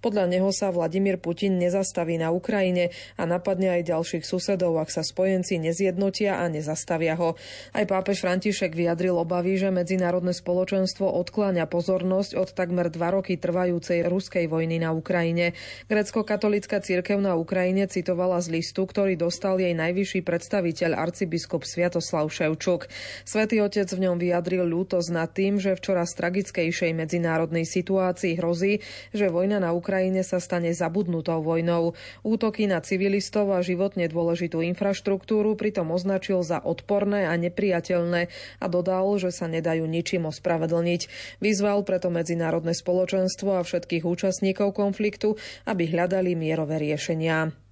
Podľa 0.00 0.24
neho 0.30 0.48
sa 0.54 0.72
Vladimír 0.72 1.20
Putin 1.20 1.60
nezastaví 1.60 2.16
na 2.16 2.32
Ukrajine 2.32 2.94
a 3.20 3.26
napadne 3.26 3.76
aj 3.76 3.92
ďalších 3.92 4.24
susedov, 4.24 4.78
ak 4.80 4.88
sa 4.92 5.02
spojenci 5.04 5.58
nezjednotia 5.60 6.40
a 6.40 6.48
nezastavia 6.48 7.16
ho. 7.18 7.34
Aj 7.76 7.84
pápež 7.84 8.22
František 8.22 8.72
vyjadril 8.72 9.16
obavy, 9.16 9.58
že 9.60 9.74
medzinárodné 9.74 10.32
spoločenstvo 10.32 11.08
odkláňa 11.08 11.68
pozornosť 11.68 12.38
od 12.38 12.48
takmer 12.52 12.88
dva 12.92 13.16
roky 13.16 13.36
trvajúcej 13.36 14.06
ruskej 14.06 14.46
vojny 14.48 14.80
na 14.80 14.94
Ukrajine. 14.94 15.52
Grecko-katolická 15.86 16.80
cirkev 16.80 17.18
na 17.18 17.34
Ukrajine 17.34 17.88
citovala 17.90 18.38
z 18.40 18.60
listu, 18.60 18.84
ktorý 18.84 19.18
dostal 19.18 19.58
jej 19.60 19.72
najvyšší 19.74 20.20
predstaviteľ 20.22 20.96
arcibiskup 20.96 21.64
Sviatoslav 21.66 22.28
Ševčuk. 22.30 22.88
Svetý 23.26 23.60
otec 23.64 23.88
v 23.90 24.02
ňom 24.08 24.16
vyjadril 24.20 24.64
ľútosť 24.68 25.08
nad 25.12 25.30
tým, 25.32 25.58
že 25.58 25.74
v 25.74 25.82
čoraz 25.82 26.12
tragickejšej 26.14 26.92
medzinárodnej 26.96 27.64
situácii 27.64 28.38
hrozí, 28.38 28.80
že 29.16 29.32
vojna 29.32 29.58
na 29.58 29.74
Ukrajine 29.74 30.22
sa 30.22 30.38
stane 30.38 30.70
zabudnutou 30.70 31.42
vojnou. 31.42 31.96
Útoky 32.22 32.70
na 32.70 32.78
civilistov 32.84 33.50
a 33.50 33.64
životne 33.64 34.06
dôležitú 34.06 34.62
infraštruktúru 34.62 35.58
pritom 35.58 35.90
označil 35.90 36.44
za 36.46 36.62
odporné 36.62 37.26
a 37.26 37.34
nepriateľné 37.34 38.28
a 38.60 38.66
dodal, 38.70 39.08
že 39.18 39.34
sa 39.34 39.50
nedajú 39.50 39.88
ničím 39.88 40.28
ospravedlniť. 40.30 41.02
Vyzval 41.42 41.82
preto 41.82 42.12
medzinárodné 42.12 42.76
spoločenstvo 42.76 43.58
a 43.58 43.66
všetkých 43.66 44.06
účastníkov 44.06 44.76
konfliktu, 44.76 45.34
aby 45.66 45.88
hľadali 45.90 46.38
mierové 46.38 46.78
riešenia. 46.78 47.65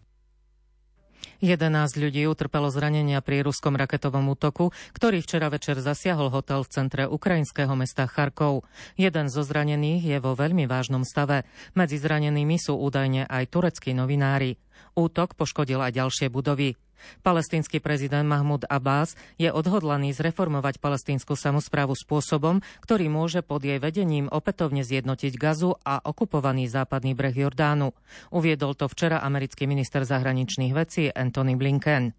11 1.45 2.01
ľudí 2.01 2.25
utrpelo 2.25 2.73
zranenia 2.73 3.21
pri 3.21 3.45
ruskom 3.45 3.77
raketovom 3.77 4.33
útoku, 4.33 4.73
ktorý 4.97 5.21
včera 5.21 5.53
večer 5.53 5.77
zasiahol 5.77 6.33
hotel 6.33 6.65
v 6.65 6.73
centre 6.73 7.05
ukrajinského 7.05 7.77
mesta 7.77 8.09
Charkov. 8.09 8.65
Jeden 8.97 9.29
zo 9.29 9.45
zranených 9.45 10.09
je 10.09 10.19
vo 10.25 10.33
veľmi 10.33 10.65
vážnom 10.65 11.05
stave. 11.05 11.45
Medzi 11.77 12.01
zranenými 12.01 12.57
sú 12.57 12.81
údajne 12.81 13.29
aj 13.29 13.53
tureckí 13.53 13.93
novinári. 13.93 14.57
Útok 14.97 15.37
poškodil 15.37 15.85
aj 15.85 15.93
ďalšie 16.01 16.33
budovy. 16.33 16.81
Palestínsky 17.23 17.81
prezident 17.81 18.27
Mahmud 18.27 18.67
Abbas 18.69 19.17
je 19.40 19.51
odhodlaný 19.51 20.12
zreformovať 20.14 20.79
palestínsku 20.79 21.35
samozprávu 21.35 21.95
spôsobom, 21.97 22.61
ktorý 22.85 23.07
môže 23.12 23.40
pod 23.45 23.64
jej 23.64 23.81
vedením 23.83 24.31
opätovne 24.31 24.83
zjednotiť 24.83 25.33
Gazu 25.38 25.77
a 25.83 26.03
okupovaný 26.03 26.69
západný 26.71 27.17
breh 27.17 27.35
Jordánu. 27.35 27.95
Uviedol 28.31 28.75
to 28.75 28.90
včera 28.90 29.23
americký 29.23 29.64
minister 29.69 30.03
zahraničných 30.05 30.73
vecí 30.73 31.09
Anthony 31.11 31.57
Blinken. 31.59 32.14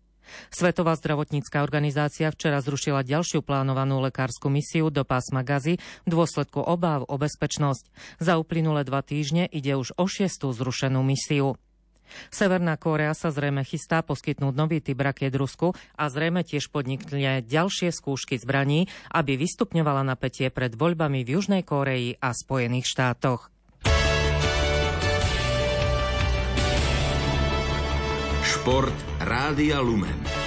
Svetová 0.50 0.98
zdravotnícká 0.98 1.62
organizácia 1.62 2.34
včera 2.34 2.58
zrušila 2.58 3.06
ďalšiu 3.06 3.46
plánovanú 3.46 4.02
lekárskú 4.02 4.50
misiu 4.50 4.90
do 4.90 5.06
pásma 5.06 5.46
Gazy 5.46 5.78
v 5.78 6.10
dôsledku 6.10 6.66
obáv 6.66 7.06
o 7.06 7.16
bezpečnosť. 7.22 7.94
Za 8.18 8.42
uplynulé 8.42 8.82
dva 8.82 9.06
týždne 9.06 9.46
ide 9.50 9.78
už 9.78 9.94
o 9.96 10.06
šiestú 10.10 10.50
zrušenú 10.50 11.06
misiu. 11.06 11.62
Severná 12.30 12.78
Kórea 12.80 13.12
sa 13.18 13.34
zrejme 13.34 13.66
chystá 13.68 14.06
poskytnúť 14.06 14.54
nový 14.54 14.80
typ 14.80 15.02
rakiet 15.02 15.34
Rusku 15.36 15.74
a 15.98 16.04
zrejme 16.08 16.46
tiež 16.46 16.70
podnikne 16.70 17.42
ďalšie 17.44 17.92
skúšky 17.92 18.38
zbraní, 18.40 18.88
aby 19.12 19.36
vystupňovala 19.36 20.06
napätie 20.06 20.54
pred 20.54 20.74
voľbami 20.74 21.26
v 21.26 21.40
Južnej 21.40 21.64
Kóreji 21.66 22.22
a 22.22 22.32
Spojených 22.32 22.88
štátoch. 22.88 23.50
Šport 28.46 28.98
Rádia 29.22 29.78
Lumen. 29.82 30.45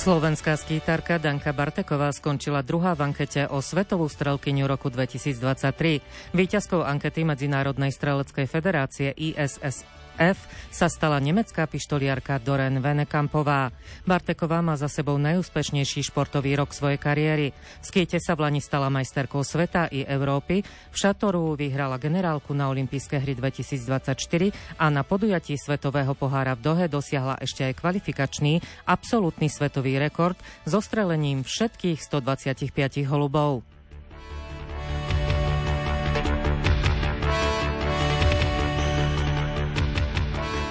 Slovenská 0.00 0.56
skýtarka 0.56 1.20
Danka 1.20 1.52
Barteková 1.52 2.08
skončila 2.16 2.64
druhá 2.64 2.96
v 2.96 3.12
ankete 3.12 3.44
o 3.52 3.60
svetovú 3.60 4.08
strelkyňu 4.08 4.64
roku 4.64 4.88
2023. 4.88 6.32
Výťazkou 6.32 6.80
ankety 6.80 7.28
Medzinárodnej 7.28 7.92
streleckej 7.92 8.48
federácie 8.48 9.12
ISS 9.12 9.84
F 10.20 10.44
sa 10.68 10.92
stala 10.92 11.16
nemecká 11.16 11.64
pištoliarka 11.64 12.36
Doren 12.44 12.76
Venekampová. 12.84 13.72
Barteková 14.04 14.60
má 14.60 14.76
za 14.76 14.92
sebou 14.92 15.16
najúspešnejší 15.16 16.12
športový 16.12 16.60
rok 16.60 16.76
svojej 16.76 17.00
kariéry. 17.00 17.56
V 17.56 17.84
skýte 17.88 18.20
sa 18.20 18.36
v 18.36 18.44
Lani 18.44 18.60
stala 18.60 18.92
majsterkou 18.92 19.40
sveta 19.40 19.88
i 19.88 20.04
Európy, 20.04 20.60
v 20.60 20.96
Šatoru 20.96 21.56
vyhrala 21.56 21.96
generálku 21.96 22.52
na 22.52 22.68
olympijské 22.68 23.16
hry 23.16 23.32
2024 23.32 24.76
a 24.76 24.92
na 24.92 25.00
podujatí 25.00 25.56
Svetového 25.56 26.12
pohára 26.12 26.52
v 26.52 26.68
Dohe 26.68 26.84
dosiahla 26.92 27.40
ešte 27.40 27.64
aj 27.64 27.80
kvalifikačný, 27.80 28.60
absolútny 28.84 29.48
svetový 29.48 29.96
rekord 29.96 30.36
so 30.68 30.84
strelením 30.84 31.48
všetkých 31.48 32.04
125 32.04 33.08
holubov. 33.08 33.69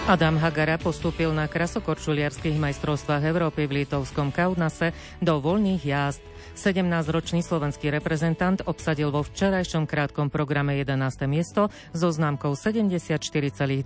Adam 0.09 0.41
Hagara 0.41 0.81
postúpil 0.81 1.29
na 1.37 1.45
krasokorčuliarských 1.45 2.57
majstrovstvách 2.57 3.29
Európy 3.29 3.69
v 3.69 3.85
Litovskom 3.85 4.33
Kaunase 4.33 4.89
do 5.21 5.37
voľných 5.37 5.85
jazd. 5.85 6.25
17-ročný 6.57 7.45
slovenský 7.45 7.93
reprezentant 7.93 8.57
obsadil 8.65 9.13
vo 9.13 9.21
včerajšom 9.21 9.85
krátkom 9.85 10.33
programe 10.33 10.81
11. 10.81 11.29
miesto 11.29 11.69
so 11.93 12.09
známkou 12.09 12.57
74,97 12.57 13.85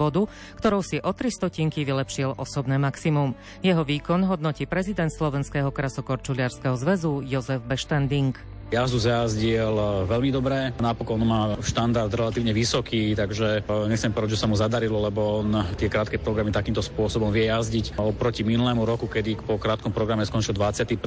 bodu, 0.00 0.32
ktorou 0.56 0.80
si 0.80 0.96
o 1.04 1.12
3 1.12 1.28
stotinky 1.28 1.84
vylepšil 1.84 2.32
osobné 2.40 2.80
maximum. 2.80 3.36
Jeho 3.60 3.84
výkon 3.84 4.24
hodnotí 4.24 4.64
prezident 4.64 5.12
Slovenského 5.12 5.68
krasokorčuliarského 5.76 6.72
zväzu 6.72 7.20
Jozef 7.20 7.60
Beštending. 7.68 8.55
Jazdu 8.66 8.98
zajazdil 8.98 9.70
e, 9.78 10.10
veľmi 10.10 10.30
dobre, 10.34 10.74
napokon 10.82 11.22
má 11.22 11.54
štandard 11.62 12.10
relatívne 12.10 12.50
vysoký, 12.50 13.14
takže 13.14 13.62
e, 13.62 13.86
nechcem 13.86 14.10
povedať, 14.10 14.34
že 14.34 14.42
sa 14.42 14.50
mu 14.50 14.58
zadarilo, 14.58 14.98
lebo 14.98 15.38
on 15.38 15.62
tie 15.78 15.86
krátke 15.86 16.18
programy 16.18 16.50
takýmto 16.50 16.82
spôsobom 16.82 17.30
vie 17.30 17.46
jazdiť. 17.46 17.94
Oproti 17.94 18.42
minulému 18.42 18.82
roku, 18.82 19.06
kedy 19.06 19.38
po 19.38 19.54
krátkom 19.54 19.94
programe 19.94 20.26
skončil 20.26 20.58
21., 20.58 20.98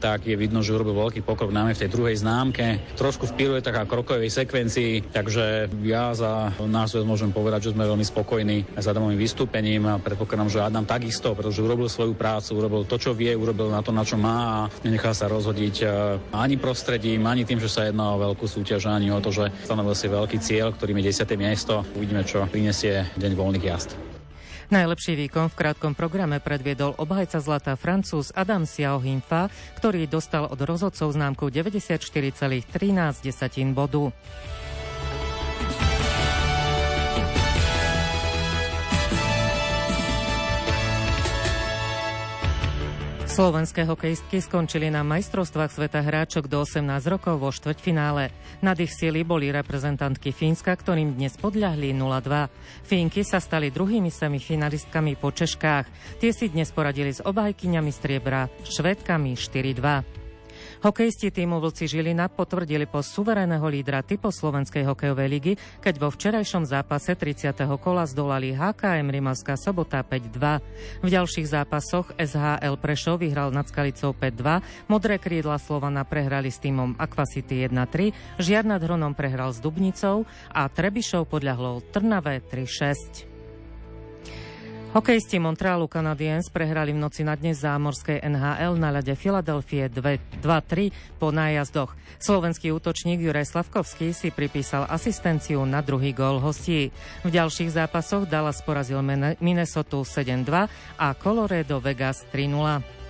tak 0.00 0.24
je 0.24 0.32
vidno, 0.40 0.64
že 0.64 0.72
urobil 0.72 0.96
veľký 0.96 1.20
pokrok 1.20 1.52
najmä 1.52 1.76
v 1.76 1.82
tej 1.84 1.92
druhej 1.92 2.16
známke. 2.16 2.80
Trošku 2.96 3.28
v 3.28 3.36
piruetách 3.36 3.72
taká 3.72 3.84
krokovej 3.84 4.32
sekvencii, 4.32 5.12
takže 5.12 5.68
ja 5.84 6.16
za 6.16 6.56
nás 6.64 6.96
môžem 6.96 7.28
povedať, 7.28 7.68
že 7.68 7.72
sme 7.76 7.88
veľmi 7.88 8.04
spokojní 8.08 8.72
s 8.72 8.84
Adamovým 8.88 9.20
vystúpením 9.20 9.84
a 9.84 10.00
predpokladám, 10.00 10.48
že 10.48 10.64
Adam 10.64 10.88
takisto, 10.88 11.36
pretože 11.36 11.60
urobil 11.60 11.92
svoju 11.92 12.16
prácu, 12.16 12.56
urobil 12.56 12.88
to, 12.88 12.96
čo 12.96 13.12
vie, 13.12 13.36
urobil 13.36 13.68
na 13.68 13.84
to, 13.84 13.92
na 13.92 14.00
čo 14.00 14.16
má 14.16 14.64
a 14.64 14.68
nenechá 14.80 15.12
sa 15.12 15.28
rozhodiť 15.28 15.76
e, 15.80 15.84
ani 16.36 16.56
prostredie 16.60 17.01
prostredím, 17.02 17.26
ani 17.26 17.42
tým, 17.42 17.58
že 17.58 17.66
sa 17.66 17.90
jedná 17.90 18.14
o 18.14 18.22
veľkú 18.30 18.46
súťaž, 18.46 18.86
ani 18.86 19.10
o 19.10 19.18
to, 19.18 19.34
že 19.34 19.50
stanovil 19.66 19.90
si 19.98 20.06
veľký 20.06 20.38
cieľ, 20.38 20.70
ktorým 20.70 21.02
je 21.02 21.10
10. 21.10 21.34
miesto. 21.34 21.82
Uvidíme, 21.98 22.22
čo 22.22 22.46
prinesie 22.46 23.10
deň 23.18 23.32
voľných 23.34 23.66
jazd. 23.66 23.98
Najlepší 24.70 25.18
výkon 25.26 25.50
v 25.50 25.58
krátkom 25.58 25.98
programe 25.98 26.38
predviedol 26.38 26.94
obhajca 26.94 27.42
zlata 27.42 27.74
Francúz 27.74 28.30
Adam 28.38 28.62
Siaohimfa, 28.62 29.50
ktorý 29.82 30.06
dostal 30.06 30.46
od 30.46 30.62
rozhodcov 30.62 31.10
známku 31.10 31.50
94,13 31.50 32.70
bodu. 33.74 34.14
Slovenské 43.32 43.88
hokejistky 43.88 44.44
skončili 44.44 44.92
na 44.92 45.00
majstrovstvách 45.00 45.72
sveta 45.72 46.04
hráčok 46.04 46.52
do 46.52 46.68
18 46.68 46.84
rokov 47.08 47.40
vo 47.40 47.48
štvrťfinále. 47.48 48.28
Nad 48.60 48.76
ich 48.76 48.92
síly 48.92 49.24
boli 49.24 49.48
reprezentantky 49.48 50.36
Fínska, 50.36 50.76
ktorým 50.76 51.16
dnes 51.16 51.40
podľahli 51.40 51.96
0-2. 51.96 52.52
Fínky 52.84 53.24
sa 53.24 53.40
stali 53.40 53.72
druhými 53.72 54.12
semifinalistkami 54.12 55.16
po 55.16 55.32
Češkách. 55.32 56.20
Tie 56.20 56.28
si 56.36 56.52
dnes 56.52 56.76
poradili 56.76 57.08
s 57.08 57.24
obhajkyňami 57.24 57.88
striebra, 57.88 58.52
švedkami 58.68 59.32
4-2. 59.32 60.21
Hokejisti 60.82 61.30
týmu 61.30 61.62
Vlci 61.62 61.86
Žilina 61.86 62.26
potvrdili 62.26 62.90
post 62.90 63.14
suverénneho 63.14 63.62
lídra 63.70 64.02
typu 64.02 64.34
Slovenskej 64.34 64.82
hokejovej 64.82 65.28
ligy, 65.30 65.52
keď 65.78 65.94
vo 66.02 66.10
včerajšom 66.10 66.66
zápase 66.66 67.14
30. 67.14 67.54
kola 67.78 68.02
zdolali 68.02 68.50
HKM 68.50 69.06
Rimavská 69.06 69.54
sobota 69.54 70.02
5-2. 70.02 71.06
V 71.06 71.08
ďalších 71.08 71.46
zápasoch 71.46 72.10
SHL 72.18 72.74
Prešov 72.82 73.22
vyhral 73.22 73.54
nad 73.54 73.70
Skalicou 73.70 74.10
5-2, 74.10 74.90
Modré 74.90 75.22
krídla 75.22 75.62
Slovana 75.62 76.02
prehrali 76.02 76.50
s 76.50 76.58
týmom 76.58 76.98
Aquacity 76.98 77.70
1-3, 77.70 78.42
Žiar 78.42 78.66
nad 78.66 78.82
Hronom 78.82 79.14
prehral 79.14 79.54
s 79.54 79.62
Dubnicou 79.62 80.26
a 80.50 80.66
Trebišov 80.66 81.30
podľahlo 81.30 81.78
Trnave 81.94 82.42
3-6. 82.42 83.31
Hokejisti 84.92 85.40
Montrealu 85.40 85.88
Canadiens 85.88 86.52
prehrali 86.52 86.92
v 86.92 87.00
noci 87.00 87.24
na 87.24 87.32
dnes 87.32 87.64
zámorskej 87.64 88.28
NHL 88.28 88.76
na 88.76 88.92
ľade 88.92 89.16
Filadelfie 89.16 89.88
2-3 89.88 90.36
po 91.16 91.32
nájazdoch. 91.32 91.96
Slovenský 92.20 92.76
útočník 92.76 93.16
Juraj 93.24 93.48
Slavkovský 93.48 94.12
si 94.12 94.28
pripísal 94.28 94.84
asistenciu 94.84 95.64
na 95.64 95.80
druhý 95.80 96.12
gól 96.12 96.44
hostí. 96.44 96.92
V 97.24 97.32
ďalších 97.32 97.72
zápasoch 97.72 98.28
Dallas 98.28 98.60
porazil 98.60 99.00
Minnesota 99.40 100.04
7-2 100.04 100.68
a 101.00 101.06
Colorado 101.16 101.80
Vegas 101.80 102.28
3-0. 102.28 103.01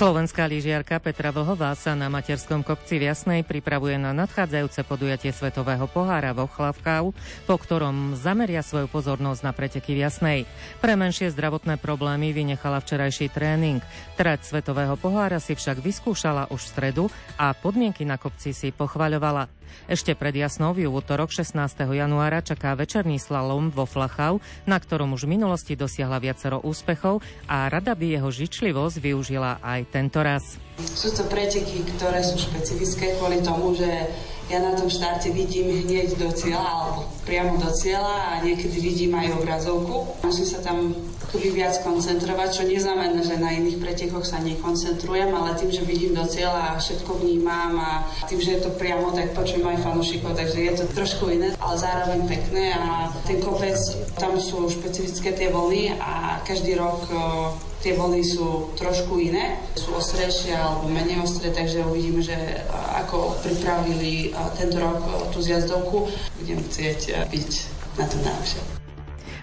Slovenská 0.00 0.48
lyžiarka 0.48 0.96
Petra 0.96 1.28
Vlhová 1.28 1.76
sa 1.76 1.92
na 1.92 2.08
materskom 2.08 2.64
kopci 2.64 2.96
v 2.96 3.12
Jasnej 3.12 3.44
pripravuje 3.44 4.00
na 4.00 4.16
nadchádzajúce 4.16 4.80
podujatie 4.88 5.28
Svetového 5.28 5.84
pohára 5.92 6.32
vo 6.32 6.48
Chlavkau, 6.48 7.12
po 7.44 7.56
ktorom 7.60 8.16
zameria 8.16 8.64
svoju 8.64 8.88
pozornosť 8.88 9.44
na 9.44 9.52
preteky 9.52 9.92
v 9.92 10.08
Jasnej. 10.08 10.38
Pre 10.80 10.96
menšie 10.96 11.28
zdravotné 11.28 11.76
problémy 11.76 12.32
vynechala 12.32 12.80
včerajší 12.80 13.28
tréning. 13.28 13.84
Trať 14.16 14.48
Svetového 14.48 14.96
pohára 14.96 15.36
si 15.36 15.52
však 15.52 15.84
vyskúšala 15.84 16.48
už 16.48 16.64
v 16.64 16.72
stredu 16.72 17.04
a 17.36 17.52
podmienky 17.52 18.08
na 18.08 18.16
kopci 18.16 18.56
si 18.56 18.72
pochvaľovala. 18.72 19.59
Ešte 19.90 20.14
pred 20.14 20.34
jasnou 20.36 20.76
v 20.76 20.86
útorok 20.86 21.34
16. 21.34 21.56
januára 21.88 22.42
čaká 22.42 22.76
večerný 22.78 23.18
slalom 23.18 23.70
vo 23.70 23.86
Flachau, 23.86 24.38
na 24.66 24.78
ktorom 24.78 25.14
už 25.14 25.26
v 25.26 25.38
minulosti 25.40 25.74
dosiahla 25.74 26.22
viacero 26.22 26.62
úspechov 26.62 27.20
a 27.50 27.66
rada 27.70 27.94
by 27.94 28.18
jeho 28.18 28.30
žičlivosť 28.30 28.96
využila 29.00 29.58
aj 29.62 29.80
tento 29.90 30.20
raz. 30.20 30.58
Sú 30.80 31.12
to 31.12 31.26
preteky, 31.28 31.84
ktoré 31.96 32.24
sú 32.24 32.40
špecifické 32.40 33.18
kvôli 33.20 33.44
tomu, 33.44 33.76
že 33.76 33.88
ja 34.50 34.58
na 34.58 34.74
tom 34.74 34.90
štarte 34.90 35.30
vidím 35.30 35.70
hneď 35.86 36.18
do 36.18 36.26
cieľa 36.34 36.66
alebo 36.66 37.06
priamo 37.22 37.54
do 37.62 37.70
cieľa 37.70 38.34
a 38.34 38.42
niekedy 38.42 38.82
vidím 38.82 39.14
aj 39.14 39.38
obrazovku. 39.38 40.26
Musím 40.26 40.46
sa 40.50 40.58
tam 40.58 40.90
akoby 41.30 41.54
viac 41.54 41.78
koncentrovať, 41.86 42.48
čo 42.58 42.62
neznamená, 42.66 43.22
že 43.22 43.38
na 43.38 43.54
iných 43.54 43.78
pretekoch 43.78 44.26
sa 44.26 44.42
nekoncentrujem, 44.42 45.30
ale 45.30 45.54
tým, 45.54 45.70
že 45.70 45.86
vidím 45.86 46.18
do 46.18 46.26
cieľa 46.26 46.74
a 46.74 46.78
všetko 46.82 47.22
vnímam 47.22 47.78
a 47.78 47.90
tým, 48.26 48.42
že 48.42 48.58
je 48.58 48.60
to 48.66 48.74
priamo, 48.74 49.14
tak 49.14 49.30
počujem 49.38 49.62
aj 49.62 49.86
fanúšikov, 49.86 50.34
takže 50.34 50.58
je 50.58 50.72
to 50.82 50.84
trošku 50.90 51.30
iné, 51.30 51.54
ale 51.62 51.74
zároveň 51.78 52.26
pekné 52.26 52.74
a 52.74 53.14
ten 53.22 53.38
kopec, 53.38 53.78
tam 54.18 54.34
sú 54.42 54.66
špecifické 54.66 55.30
tie 55.30 55.54
vlny 55.54 55.94
a 56.02 56.42
každý 56.42 56.74
rok 56.74 57.06
tie 57.80 57.96
vlny 57.96 58.22
sú 58.22 58.76
trošku 58.76 59.16
iné, 59.20 59.56
sú 59.74 59.96
ostrejšie 59.96 60.52
alebo 60.52 60.88
menej 60.92 61.24
ostré, 61.24 61.48
takže 61.52 61.84
uvidíme, 61.84 62.20
že 62.20 62.36
ako 63.00 63.40
pripravili 63.40 64.36
tento 64.56 64.76
rok 64.76 65.00
tú 65.32 65.40
zjazdovku, 65.40 66.08
budem 66.40 66.60
chcieť 66.68 67.26
byť 67.28 67.50
na 67.96 68.04
to 68.04 68.16
najlepšie. 68.20 68.62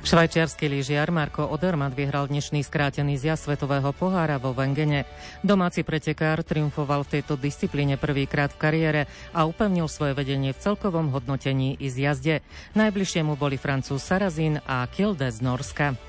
Švajčiarsky 0.07 0.71
lyžiar 0.71 1.11
Marko 1.11 1.43
Odermatt 1.51 1.91
vyhral 1.91 2.31
dnešný 2.31 2.63
skrátený 2.63 3.19
zjazd 3.19 3.51
Svetového 3.51 3.91
pohára 3.91 4.39
vo 4.39 4.55
Vengene. 4.55 5.03
Domáci 5.43 5.83
pretekár 5.83 6.47
triumfoval 6.47 7.03
v 7.03 7.19
tejto 7.19 7.35
disciplíne 7.35 7.99
prvýkrát 7.99 8.55
v 8.55 8.61
kariére 8.61 9.01
a 9.35 9.43
upevnil 9.43 9.91
svoje 9.91 10.15
vedenie 10.15 10.55
v 10.55 10.61
celkovom 10.63 11.11
hodnotení 11.11 11.75
i 11.75 11.91
zjazde. 11.91 12.39
Najbližšie 12.79 13.27
mu 13.27 13.35
boli 13.35 13.59
Francúz 13.59 13.99
Sarazín 13.99 14.63
a 14.63 14.87
Kilde 14.87 15.27
z 15.27 15.43
Norska. 15.43 15.99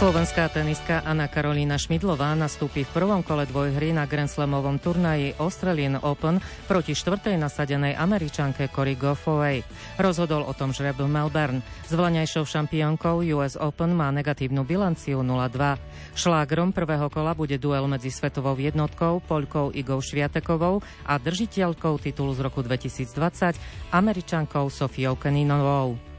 Slovenská 0.00 0.48
tenistka 0.48 1.04
Anna 1.04 1.28
Karolína 1.28 1.76
Šmidlová 1.76 2.32
nastúpi 2.32 2.88
v 2.88 2.92
prvom 2.96 3.20
kole 3.20 3.44
dvojhry 3.44 3.92
na 3.92 4.08
Grand 4.08 4.32
Slamovom 4.32 4.80
turnaji 4.80 5.36
Australian 5.36 6.00
Open 6.00 6.40
proti 6.64 6.96
štvrtej 6.96 7.36
nasadenej 7.36 8.00
američanke 8.00 8.72
Cory 8.72 8.96
Goffovej. 8.96 9.60
Rozhodol 10.00 10.48
o 10.48 10.56
tom 10.56 10.72
žreb 10.72 10.96
Melbourne. 11.04 11.60
S 11.84 11.92
vlaňajšou 11.92 12.48
šampiónkou 12.48 13.20
US 13.36 13.60
Open 13.60 13.92
má 13.92 14.08
negatívnu 14.08 14.64
bilanciu 14.64 15.20
0-2. 15.20 15.76
Šlágrom 16.16 16.72
prvého 16.72 17.12
kola 17.12 17.36
bude 17.36 17.60
duel 17.60 17.84
medzi 17.84 18.08
svetovou 18.08 18.56
jednotkou 18.56 19.20
Poľkou 19.28 19.76
Igou 19.76 20.00
Šviatekovou 20.00 20.80
a 21.04 21.20
držiteľkou 21.20 22.00
titulu 22.00 22.32
z 22.32 22.40
roku 22.40 22.64
2020 22.64 23.04
američankou 23.92 24.64
Sofiou 24.72 25.20
Keninovou. 25.20 26.09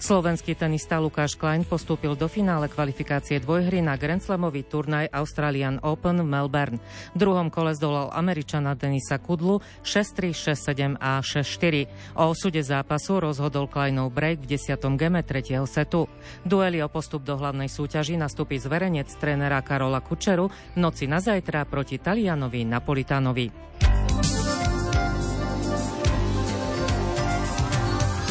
Slovenský 0.00 0.56
tenista 0.56 0.96
Lukáš 0.96 1.36
Klein 1.36 1.60
postúpil 1.60 2.16
do 2.16 2.24
finále 2.24 2.72
kvalifikácie 2.72 3.36
dvojhry 3.36 3.84
na 3.84 4.00
Grand 4.00 4.24
Slamový 4.24 4.64
turnaj 4.64 5.12
Australian 5.12 5.76
Open 5.84 6.24
v 6.24 6.26
Melbourne. 6.26 6.80
V 7.12 7.16
druhom 7.20 7.52
kole 7.52 7.76
zdolal 7.76 8.08
Američana 8.08 8.72
Denisa 8.72 9.20
Kudlu 9.20 9.60
6-3, 9.84 10.56
6-7 10.56 10.96
a 10.96 11.20
6-4. 11.20 12.16
O 12.16 12.32
osude 12.32 12.64
zápasu 12.64 13.20
rozhodol 13.20 13.68
Kleinov 13.68 14.08
break 14.16 14.48
v 14.48 14.56
10. 14.56 14.80
geme 14.96 15.20
3. 15.20 15.68
setu. 15.68 16.08
Dueli 16.48 16.80
o 16.80 16.88
postup 16.88 17.20
do 17.20 17.36
hlavnej 17.36 17.68
súťaži 17.68 18.16
nastúpi 18.16 18.56
zverejnec 18.56 19.12
trénera 19.20 19.60
Karola 19.60 20.00
Kučeru 20.00 20.48
v 20.48 20.78
noci 20.80 21.04
na 21.12 21.20
zajtra 21.20 21.68
proti 21.68 22.00
Talianovi 22.00 22.64
Napolitánovi. 22.64 23.46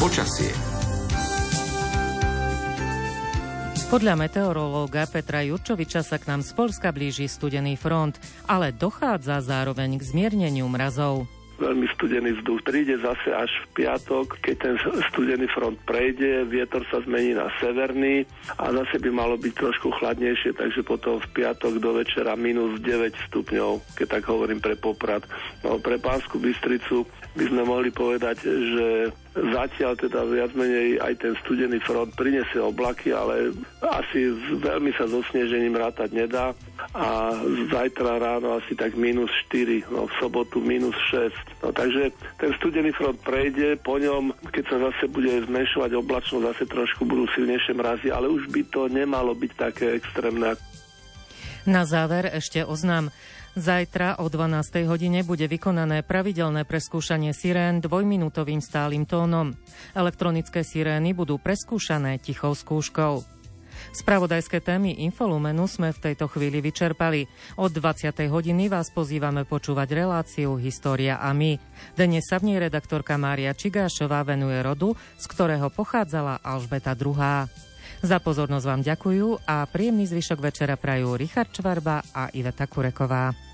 Počasie. 0.02 0.69
Podľa 3.90 4.14
meteorológa 4.14 5.02
Petra 5.10 5.42
Jurčoviča 5.42 6.06
sa 6.06 6.14
k 6.14 6.30
nám 6.30 6.46
z 6.46 6.54
Polska 6.54 6.94
blíži 6.94 7.26
studený 7.26 7.74
front, 7.74 8.22
ale 8.46 8.70
dochádza 8.70 9.42
zároveň 9.42 9.98
k 9.98 10.06
zmierneniu 10.06 10.70
mrazov 10.70 11.26
veľmi 11.60 11.86
studený 11.92 12.40
vzduch. 12.40 12.64
Príde 12.64 12.96
zase 12.96 13.28
až 13.36 13.52
v 13.68 13.84
piatok, 13.84 14.40
keď 14.40 14.56
ten 14.56 14.74
studený 15.12 15.44
front 15.52 15.76
prejde, 15.84 16.48
vietor 16.48 16.80
sa 16.88 17.04
zmení 17.04 17.36
na 17.36 17.52
severný 17.60 18.24
a 18.56 18.72
zase 18.72 18.96
by 18.96 19.12
malo 19.12 19.36
byť 19.36 19.52
trošku 19.52 19.92
chladnejšie, 20.00 20.56
takže 20.56 20.80
potom 20.80 21.20
v 21.20 21.28
piatok 21.36 21.76
do 21.76 22.00
večera 22.00 22.32
minus 22.34 22.80
9 22.80 23.12
stupňov, 23.28 23.84
keď 24.00 24.06
tak 24.08 24.24
hovorím 24.24 24.64
pre 24.64 24.74
Poprad. 24.80 25.28
No 25.60 25.76
pre 25.76 26.00
Pánsku 26.00 26.40
Bystricu 26.40 27.04
by 27.36 27.44
sme 27.46 27.62
mohli 27.68 27.92
povedať, 27.92 28.42
že 28.48 29.12
zatiaľ 29.30 29.94
teda 29.94 30.26
viac 30.26 30.50
menej 30.58 30.98
aj 30.98 31.14
ten 31.22 31.34
studený 31.46 31.78
front 31.86 32.10
prinesie 32.18 32.58
oblaky, 32.58 33.14
ale 33.14 33.54
asi 33.78 34.34
veľmi 34.58 34.90
sa 34.98 35.06
so 35.06 35.22
snežením 35.30 35.78
rátať 35.78 36.10
nedá 36.10 36.50
a 36.90 37.38
zajtra 37.70 38.18
ráno 38.18 38.58
asi 38.58 38.74
tak 38.74 38.98
minus 38.98 39.30
4, 39.46 39.86
no 39.94 40.10
v 40.10 40.12
sobotu 40.18 40.58
minus 40.58 40.98
6. 41.14 41.30
No 41.62 41.70
takže 41.70 42.10
ten 42.42 42.50
studený 42.58 42.90
front 42.90 43.22
prejde, 43.22 43.78
po 43.78 44.02
ňom, 44.02 44.34
keď 44.50 44.64
sa 44.66 44.76
zase 44.90 45.06
bude 45.06 45.30
zmenšovať 45.46 45.90
oblačnosť, 45.94 46.46
zase 46.50 46.64
trošku 46.66 47.06
budú 47.06 47.30
silnejšie 47.30 47.72
mrazy, 47.78 48.08
ale 48.10 48.26
už 48.26 48.50
by 48.50 48.62
to 48.66 48.90
nemalo 48.90 49.30
byť 49.38 49.52
také 49.54 49.94
extrémne. 49.94 50.58
Na 51.68 51.84
záver 51.84 52.26
ešte 52.32 52.64
oznám. 52.64 53.12
Zajtra 53.58 54.22
o 54.22 54.30
12. 54.30 54.86
hodine 54.86 55.26
bude 55.26 55.50
vykonané 55.50 56.06
pravidelné 56.06 56.62
preskúšanie 56.62 57.34
sirén 57.34 57.82
dvojminútovým 57.82 58.62
stálym 58.62 59.02
tónom. 59.02 59.58
Elektronické 59.90 60.62
sirény 60.62 61.10
budú 61.18 61.34
preskúšané 61.42 62.22
tichou 62.22 62.54
skúškou. 62.54 63.26
Spravodajské 63.90 64.62
témy 64.62 65.02
Infolumenu 65.02 65.66
sme 65.66 65.90
v 65.90 65.98
tejto 65.98 66.30
chvíli 66.30 66.62
vyčerpali. 66.62 67.26
Od 67.58 67.74
20. 67.74 68.30
hodiny 68.30 68.70
vás 68.70 68.94
pozývame 68.94 69.42
počúvať 69.42 69.88
reláciu 69.98 70.54
História 70.54 71.18
a 71.18 71.34
my. 71.34 71.58
Dnes 71.98 72.30
sa 72.30 72.38
v 72.38 72.54
nej 72.54 72.58
redaktorka 72.70 73.18
Mária 73.18 73.50
Čigášová 73.50 74.22
venuje 74.22 74.62
rodu, 74.62 74.94
z 75.18 75.26
ktorého 75.26 75.74
pochádzala 75.74 76.38
Alžbeta 76.38 76.94
II. 76.94 77.50
Za 78.00 78.16
pozornosť 78.16 78.64
vám 78.64 78.80
ďakujú 78.80 79.44
a 79.44 79.68
príjemný 79.68 80.08
zvyšok 80.08 80.40
večera 80.40 80.80
prajú 80.80 81.20
Richard 81.20 81.52
Čvarba 81.52 82.00
a 82.16 82.32
Iveta 82.32 82.64
Kureková. 82.64 83.49